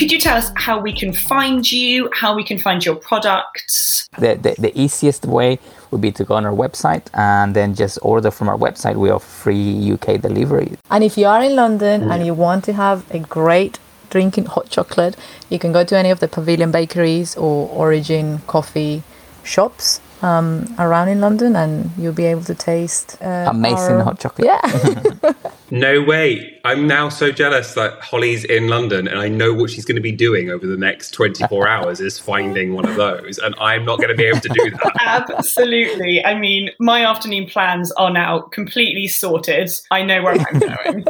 could 0.00 0.10
you 0.10 0.18
tell 0.18 0.38
us 0.38 0.50
how 0.54 0.80
we 0.80 0.94
can 0.94 1.12
find 1.12 1.70
you, 1.70 2.08
how 2.14 2.34
we 2.34 2.42
can 2.42 2.58
find 2.58 2.82
your 2.82 2.94
products? 2.94 4.08
The, 4.18 4.34
the, 4.34 4.54
the 4.58 4.80
easiest 4.80 5.26
way 5.26 5.58
would 5.90 6.00
be 6.00 6.10
to 6.12 6.24
go 6.24 6.36
on 6.36 6.46
our 6.46 6.54
website 6.54 7.02
and 7.12 7.54
then 7.54 7.74
just 7.74 7.98
order 8.00 8.30
from 8.30 8.48
our 8.48 8.56
website. 8.56 8.96
We 8.96 9.10
offer 9.10 9.26
free 9.26 9.92
UK 9.92 10.22
delivery. 10.22 10.78
And 10.90 11.04
if 11.04 11.18
you 11.18 11.26
are 11.26 11.42
in 11.42 11.54
London 11.54 12.10
and 12.10 12.24
you 12.24 12.32
want 12.32 12.64
to 12.64 12.72
have 12.72 13.04
a 13.10 13.18
great 13.18 13.78
drinking 14.10 14.46
hot 14.46 14.68
chocolate, 14.68 15.16
you 15.48 15.58
can 15.58 15.72
go 15.72 15.84
to 15.84 15.96
any 15.96 16.10
of 16.10 16.20
the 16.20 16.28
Pavilion 16.28 16.70
bakeries 16.70 17.36
or 17.36 17.68
Origin 17.70 18.40
coffee 18.46 19.02
shops 19.44 20.00
um, 20.22 20.66
around 20.78 21.08
in 21.08 21.20
London, 21.20 21.56
and 21.56 21.90
you'll 21.96 22.12
be 22.12 22.26
able 22.26 22.42
to 22.44 22.54
taste 22.54 23.16
uh, 23.22 23.46
Amazing 23.48 23.96
our- 23.96 24.02
hot 24.04 24.20
chocolate. 24.20 24.46
Yeah, 24.46 25.32
No 25.72 26.02
way. 26.02 26.58
I'm 26.64 26.88
now 26.88 27.08
so 27.08 27.30
jealous 27.30 27.74
that 27.74 28.00
Holly's 28.00 28.44
in 28.44 28.66
London 28.66 29.06
and 29.06 29.20
I 29.20 29.28
know 29.28 29.54
what 29.54 29.70
she's 29.70 29.84
going 29.84 29.94
to 29.94 30.02
be 30.02 30.10
doing 30.10 30.50
over 30.50 30.66
the 30.66 30.76
next 30.76 31.12
24 31.12 31.68
hours 31.74 32.00
is 32.00 32.18
finding 32.18 32.74
one 32.74 32.86
of 32.88 32.96
those. 32.96 33.38
And 33.38 33.54
I'm 33.60 33.84
not 33.84 33.98
going 33.98 34.08
to 34.08 34.16
be 34.16 34.24
able 34.24 34.40
to 34.40 34.48
do 34.48 34.70
that. 34.72 34.92
Absolutely. 35.38 36.24
I 36.24 36.34
mean, 36.36 36.70
my 36.80 37.04
afternoon 37.04 37.46
plans 37.46 37.92
are 37.92 38.10
now 38.12 38.40
completely 38.40 39.06
sorted. 39.06 39.70
I 39.92 40.02
know 40.02 40.22
where 40.24 40.34
I'm 40.40 40.58
going. 40.58 41.04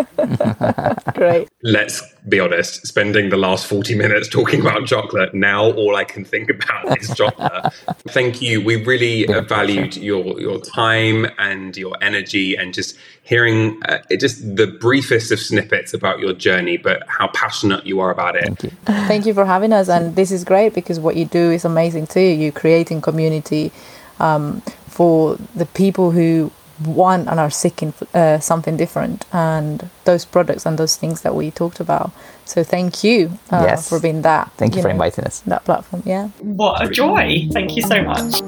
great. 1.14 1.48
Let's 1.62 2.02
be 2.28 2.40
honest, 2.40 2.86
spending 2.86 3.30
the 3.30 3.36
last 3.36 3.66
40 3.66 3.94
minutes 3.94 4.28
talking 4.28 4.60
about 4.60 4.86
chocolate, 4.86 5.34
now 5.34 5.70
all 5.72 5.96
I 5.96 6.04
can 6.04 6.24
think 6.24 6.50
about 6.50 6.98
is 7.00 7.14
chocolate. 7.16 7.72
Thank 8.08 8.42
you. 8.42 8.60
We 8.60 8.76
really 8.84 9.26
uh, 9.26 9.42
valued 9.42 9.96
your, 9.96 10.40
your 10.40 10.60
time 10.60 11.26
and 11.38 11.76
your 11.76 11.96
energy 12.02 12.56
and 12.56 12.74
just 12.74 12.96
hearing 13.22 13.80
uh, 13.84 13.98
just 14.18 14.56
the 14.56 14.66
briefest 14.66 15.30
of 15.32 15.40
snippets 15.40 15.94
about 15.94 16.18
your 16.18 16.32
journey, 16.32 16.76
but 16.76 17.02
how 17.06 17.28
passionate 17.28 17.86
you 17.86 18.00
are 18.00 18.10
about 18.10 18.36
it. 18.36 18.44
Thank 18.44 18.62
you. 18.64 18.70
Thank 18.84 19.26
you 19.26 19.34
for 19.34 19.44
having 19.44 19.72
us, 19.72 19.88
and 19.88 20.16
this 20.16 20.30
is 20.30 20.44
great 20.44 20.74
because 20.74 20.98
what 20.98 21.16
you 21.16 21.24
do 21.24 21.50
is 21.50 21.64
amazing 21.64 22.06
too. 22.06 22.20
You're 22.20 22.52
creating 22.52 23.00
community 23.00 23.72
um, 24.18 24.60
for 24.88 25.36
the 25.54 25.66
people 25.66 26.10
who 26.10 26.50
want 26.84 27.28
and 27.28 27.38
are 27.40 27.50
seeking 27.50 27.92
uh, 28.14 28.38
something 28.40 28.76
different, 28.76 29.26
and 29.32 29.88
those 30.04 30.24
products 30.24 30.66
and 30.66 30.78
those 30.78 30.96
things 30.96 31.20
that 31.22 31.34
we 31.34 31.50
talked 31.50 31.80
about. 31.80 32.10
So 32.44 32.64
thank 32.64 33.04
you 33.04 33.38
uh, 33.50 33.64
Yes. 33.68 33.88
for 33.88 34.00
being 34.00 34.22
that. 34.22 34.50
Thank 34.56 34.74
you, 34.76 34.82
for 34.82 34.88
know, 34.88 34.94
inviting 34.94 35.24
us. 35.24 35.40
that 35.46 35.64
platform. 35.64 36.02
Yeah. 36.04 36.28
What 36.40 36.82
a 36.84 36.90
joy. 36.90 37.46
Thank 37.52 37.76
you 37.76 37.82
so 37.82 38.02
much. 38.02 38.42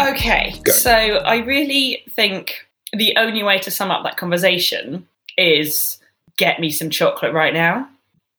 Okay, 0.00 0.54
Go. 0.62 0.72
so 0.72 0.90
I 0.92 1.38
really 1.38 2.02
think 2.10 2.66
the 2.92 3.14
only 3.16 3.42
way 3.42 3.58
to 3.60 3.70
sum 3.70 3.90
up 3.90 4.04
that 4.04 4.16
conversation 4.16 5.06
is 5.36 5.98
get 6.36 6.60
me 6.60 6.70
some 6.70 6.88
chocolate 6.90 7.32
right 7.32 7.52
now. 7.52 7.88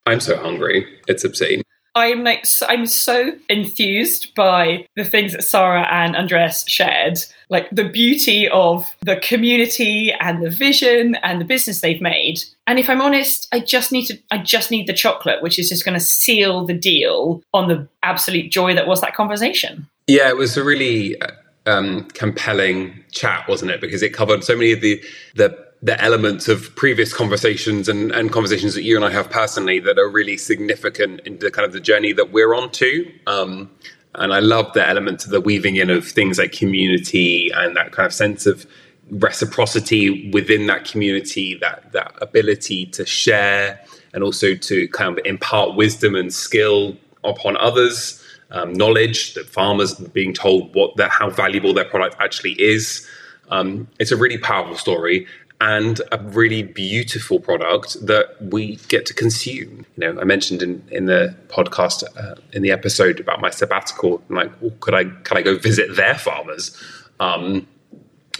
I'm 0.05 0.19
so 0.19 0.37
hungry. 0.37 0.87
It's 1.07 1.23
obscene. 1.23 1.61
I'm 1.99 2.23
like 2.23 2.45
so, 2.45 2.65
I'm 2.67 2.85
so 2.85 3.33
enthused 3.49 4.33
by 4.35 4.85
the 4.95 5.03
things 5.03 5.33
that 5.33 5.43
Sarah 5.43 5.87
and 5.91 6.15
Andres 6.15 6.65
shared, 6.67 7.19
like 7.49 7.69
the 7.71 7.87
beauty 7.87 8.47
of 8.49 8.95
the 9.01 9.17
community 9.17 10.13
and 10.19 10.43
the 10.43 10.49
vision 10.49 11.15
and 11.23 11.39
the 11.39 11.45
business 11.45 11.81
they've 11.81 12.01
made. 12.01 12.43
And 12.67 12.79
if 12.79 12.89
I'm 12.89 13.01
honest, 13.01 13.47
I 13.51 13.59
just 13.59 13.91
need 13.91 14.05
to 14.05 14.17
I 14.31 14.39
just 14.39 14.71
need 14.71 14.87
the 14.87 14.93
chocolate, 14.93 15.41
which 15.41 15.59
is 15.59 15.69
just 15.69 15.85
going 15.85 15.97
to 15.97 16.03
seal 16.03 16.65
the 16.65 16.73
deal 16.73 17.43
on 17.53 17.67
the 17.67 17.87
absolute 18.03 18.51
joy 18.51 18.73
that 18.75 18.87
was 18.87 19.01
that 19.01 19.13
conversation. 19.13 19.87
Yeah, 20.07 20.29
it 20.29 20.37
was 20.37 20.57
a 20.57 20.63
really 20.63 21.21
uh, 21.21 21.27
um, 21.65 22.05
compelling 22.13 23.03
chat, 23.11 23.47
wasn't 23.47 23.71
it? 23.71 23.81
Because 23.81 24.01
it 24.01 24.13
covered 24.13 24.43
so 24.43 24.55
many 24.55 24.71
of 24.71 24.81
the 24.81 25.01
the 25.35 25.68
the 25.81 26.01
elements 26.03 26.47
of 26.47 26.75
previous 26.75 27.13
conversations 27.13 27.87
and, 27.87 28.11
and 28.11 28.31
conversations 28.31 28.73
that 28.73 28.83
you 28.83 28.97
and 28.97 29.05
I 29.05 29.11
have 29.11 29.29
personally 29.29 29.79
that 29.79 29.97
are 29.97 30.09
really 30.09 30.35
significant 30.37 31.21
in 31.21 31.39
the 31.39 31.49
kind 31.51 31.65
of 31.65 31.71
the 31.71 31.79
journey 31.79 32.11
that 32.13 32.31
we're 32.31 32.53
on 32.53 32.69
to. 32.71 33.11
Um, 33.27 33.69
and 34.15 34.33
I 34.33 34.39
love 34.39 34.73
the 34.73 34.85
elements 34.85 35.23
of 35.25 35.31
the 35.31 35.39
weaving 35.39 35.77
in 35.77 35.89
of 35.89 36.05
things 36.05 36.37
like 36.37 36.51
community 36.51 37.49
and 37.51 37.77
that 37.77 37.93
kind 37.93 38.05
of 38.05 38.13
sense 38.13 38.45
of 38.45 38.65
reciprocity 39.09 40.29
within 40.31 40.67
that 40.67 40.83
community, 40.85 41.57
that 41.61 41.91
that 41.93 42.13
ability 42.21 42.87
to 42.87 43.05
share 43.05 43.79
and 44.13 44.23
also 44.23 44.55
to 44.55 44.87
kind 44.89 45.17
of 45.17 45.25
impart 45.25 45.75
wisdom 45.75 46.15
and 46.15 46.33
skill 46.33 46.97
upon 47.23 47.55
others, 47.57 48.21
um, 48.51 48.73
knowledge 48.73 49.35
that 49.35 49.47
farmers 49.47 49.95
being 49.95 50.33
told 50.33 50.75
what 50.75 50.97
that 50.97 51.09
how 51.09 51.29
valuable 51.29 51.73
their 51.73 51.85
product 51.85 52.17
actually 52.19 52.53
is. 52.61 53.07
Um, 53.49 53.87
it's 53.99 54.11
a 54.11 54.17
really 54.17 54.37
powerful 54.37 54.75
story 54.75 55.25
and 55.61 56.01
a 56.11 56.17
really 56.19 56.63
beautiful 56.63 57.39
product 57.39 58.05
that 58.05 58.41
we 58.41 58.77
get 58.87 59.05
to 59.07 59.13
consume. 59.13 59.85
You 59.97 60.13
know, 60.13 60.21
I 60.21 60.23
mentioned 60.23 60.61
in, 60.61 60.81
in 60.89 61.05
the 61.05 61.35
podcast 61.49 62.03
uh, 62.17 62.35
in 62.53 62.61
the 62.61 62.71
episode 62.71 63.19
about 63.19 63.41
my 63.41 63.49
sabbatical, 63.49 64.21
I'm 64.29 64.35
like, 64.35 64.51
oh, 64.63 64.71
could 64.79 64.93
I 64.93 65.05
could 65.05 65.37
I 65.37 65.41
go 65.41 65.57
visit 65.57 65.95
their 65.95 66.15
farmers? 66.15 66.75
Um, 67.19 67.67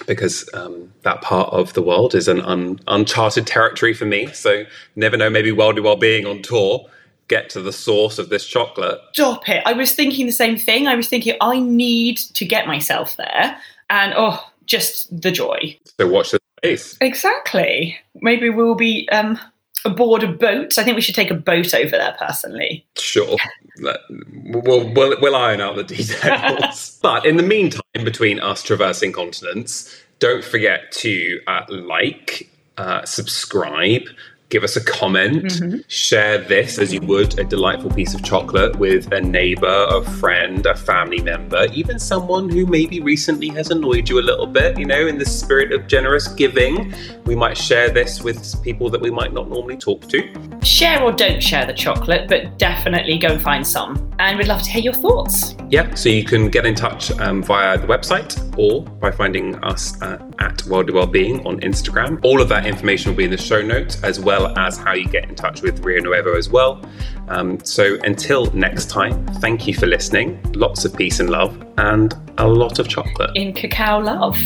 because 0.07 0.49
um, 0.53 0.93
that 1.01 1.21
part 1.21 1.51
of 1.51 1.73
the 1.73 1.81
world 1.81 2.15
is 2.15 2.29
an 2.29 2.39
un- 2.41 2.79
uncharted 2.87 3.45
territory 3.45 3.93
for 3.93 4.05
me. 4.05 4.27
So 4.27 4.63
never 4.95 5.17
know, 5.17 5.29
maybe 5.29 5.51
Worldly 5.51 5.81
Wellbeing 5.81 6.25
on 6.25 6.41
tour 6.41 6.89
get 7.27 7.49
to 7.51 7.61
the 7.61 7.71
source 7.71 8.17
of 8.17 8.29
this 8.29 8.45
chocolate. 8.45 8.99
Stop 9.13 9.47
it. 9.47 9.61
I 9.65 9.73
was 9.73 9.93
thinking 9.93 10.25
the 10.25 10.31
same 10.31 10.57
thing. 10.57 10.87
I 10.87 10.95
was 10.95 11.07
thinking 11.07 11.35
I 11.41 11.59
need 11.59 12.17
to 12.17 12.45
get 12.45 12.65
myself 12.65 13.15
there. 13.17 13.57
And 13.89 14.13
oh, 14.17 14.43
just 14.65 15.21
the 15.21 15.31
joy. 15.31 15.77
So 15.99 16.07
watch 16.07 16.31
the 16.31 16.39
space. 16.59 16.97
Exactly. 17.01 17.97
Maybe 18.15 18.49
we'll 18.49 18.75
be 18.75 19.07
um, 19.09 19.39
aboard 19.85 20.23
a 20.23 20.27
boat. 20.27 20.77
I 20.77 20.83
think 20.83 20.95
we 20.95 21.01
should 21.01 21.15
take 21.15 21.31
a 21.31 21.35
boat 21.35 21.73
over 21.73 21.91
there 21.91 22.15
personally. 22.19 22.85
Sure. 22.97 23.37
We'll, 23.81 24.93
we'll, 24.93 25.21
we'll 25.21 25.35
iron 25.35 25.61
out 25.61 25.75
the 25.75 25.83
details. 25.83 26.99
but 27.01 27.25
in 27.25 27.37
the 27.37 27.43
meantime, 27.43 27.81
between 28.03 28.39
us 28.39 28.63
traversing 28.63 29.11
continents, 29.11 29.95
don't 30.19 30.43
forget 30.43 30.91
to 30.93 31.39
uh, 31.47 31.65
like, 31.69 32.49
uh, 32.77 33.05
subscribe, 33.05 34.03
give 34.49 34.63
us 34.63 34.75
a 34.75 34.83
comment, 34.83 35.83
share 35.87 36.39
this 36.39 36.79
as 36.79 36.91
you 36.91 36.99
would 37.01 37.37
a 37.37 37.43
delightful 37.43 37.91
piece 37.91 38.15
of 38.15 38.23
chocolate 38.23 38.75
with 38.77 39.11
a 39.11 39.21
neighbor, 39.21 39.85
a 39.89 40.03
friend, 40.03 40.65
a 40.65 40.75
family 40.75 41.21
member, 41.21 41.67
even 41.71 41.99
someone 41.99 42.49
who 42.49 42.65
maybe 42.65 42.99
recently 42.99 43.49
has 43.49 43.69
annoyed 43.69 44.09
you 44.09 44.19
a 44.19 44.21
little 44.21 44.47
bit. 44.47 44.79
You 44.79 44.85
know, 44.85 45.05
in 45.05 45.19
the 45.19 45.25
spirit 45.25 45.71
of 45.71 45.87
generous 45.87 46.27
giving, 46.27 46.93
we 47.25 47.35
might 47.35 47.57
share 47.57 47.91
this 47.91 48.23
with 48.23 48.61
people 48.63 48.89
that 48.89 49.01
we 49.01 49.11
might 49.11 49.33
not 49.33 49.49
normally 49.49 49.77
talk 49.77 50.07
to. 50.09 50.59
Share 50.63 51.01
or 51.03 51.11
don't 51.11 51.41
share 51.41 51.65
the 51.65 51.73
chocolate, 51.73 52.27
but 52.27 52.57
definitely 52.57 53.19
go 53.19 53.27
and 53.27 53.41
find 53.41 53.65
some. 53.65 54.11
And 54.17 54.37
we'd 54.37 54.47
love 54.47 54.63
to 54.63 54.71
hear 54.71 54.81
your 54.81 54.93
thoughts. 54.93 55.55
Yeah, 55.69 55.93
so 55.93 56.09
you 56.09 56.23
can 56.23 56.49
get 56.49 56.65
in 56.65 56.73
touch 56.73 57.11
um, 57.19 57.43
via 57.43 57.77
the 57.77 57.85
website 57.85 58.35
or 58.57 58.81
by 58.81 59.11
finding 59.11 59.55
us 59.63 60.01
uh, 60.01 60.17
at 60.39 60.65
Worldly 60.65 60.93
Wellbeing 60.93 61.45
on 61.45 61.61
Instagram. 61.61 62.19
All 62.23 62.41
of 62.41 62.49
that 62.49 62.65
information 62.65 63.11
will 63.11 63.17
be 63.17 63.25
in 63.25 63.31
the 63.31 63.37
show 63.37 63.61
notes, 63.61 64.03
as 64.03 64.19
well 64.39 64.57
as 64.57 64.77
how 64.77 64.93
you 64.93 65.07
get 65.07 65.29
in 65.29 65.35
touch 65.35 65.61
with 65.61 65.79
Rio 65.83 66.01
Nuevo 66.01 66.37
as 66.37 66.49
well. 66.49 66.81
Um, 67.27 67.59
so 67.63 67.99
until 68.03 68.51
next 68.53 68.89
time, 68.89 69.25
thank 69.35 69.67
you 69.67 69.73
for 69.73 69.85
listening. 69.85 70.39
Lots 70.53 70.85
of 70.85 70.95
peace 70.95 71.19
and 71.19 71.29
love, 71.29 71.55
and 71.77 72.13
a 72.37 72.47
lot 72.47 72.79
of 72.79 72.87
chocolate. 72.87 73.31
In 73.35 73.53
cacao 73.53 73.99
love. 73.99 74.37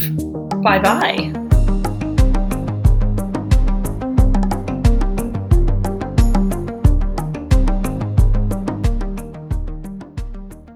Bye 0.64 0.80
bye. 0.80 1.43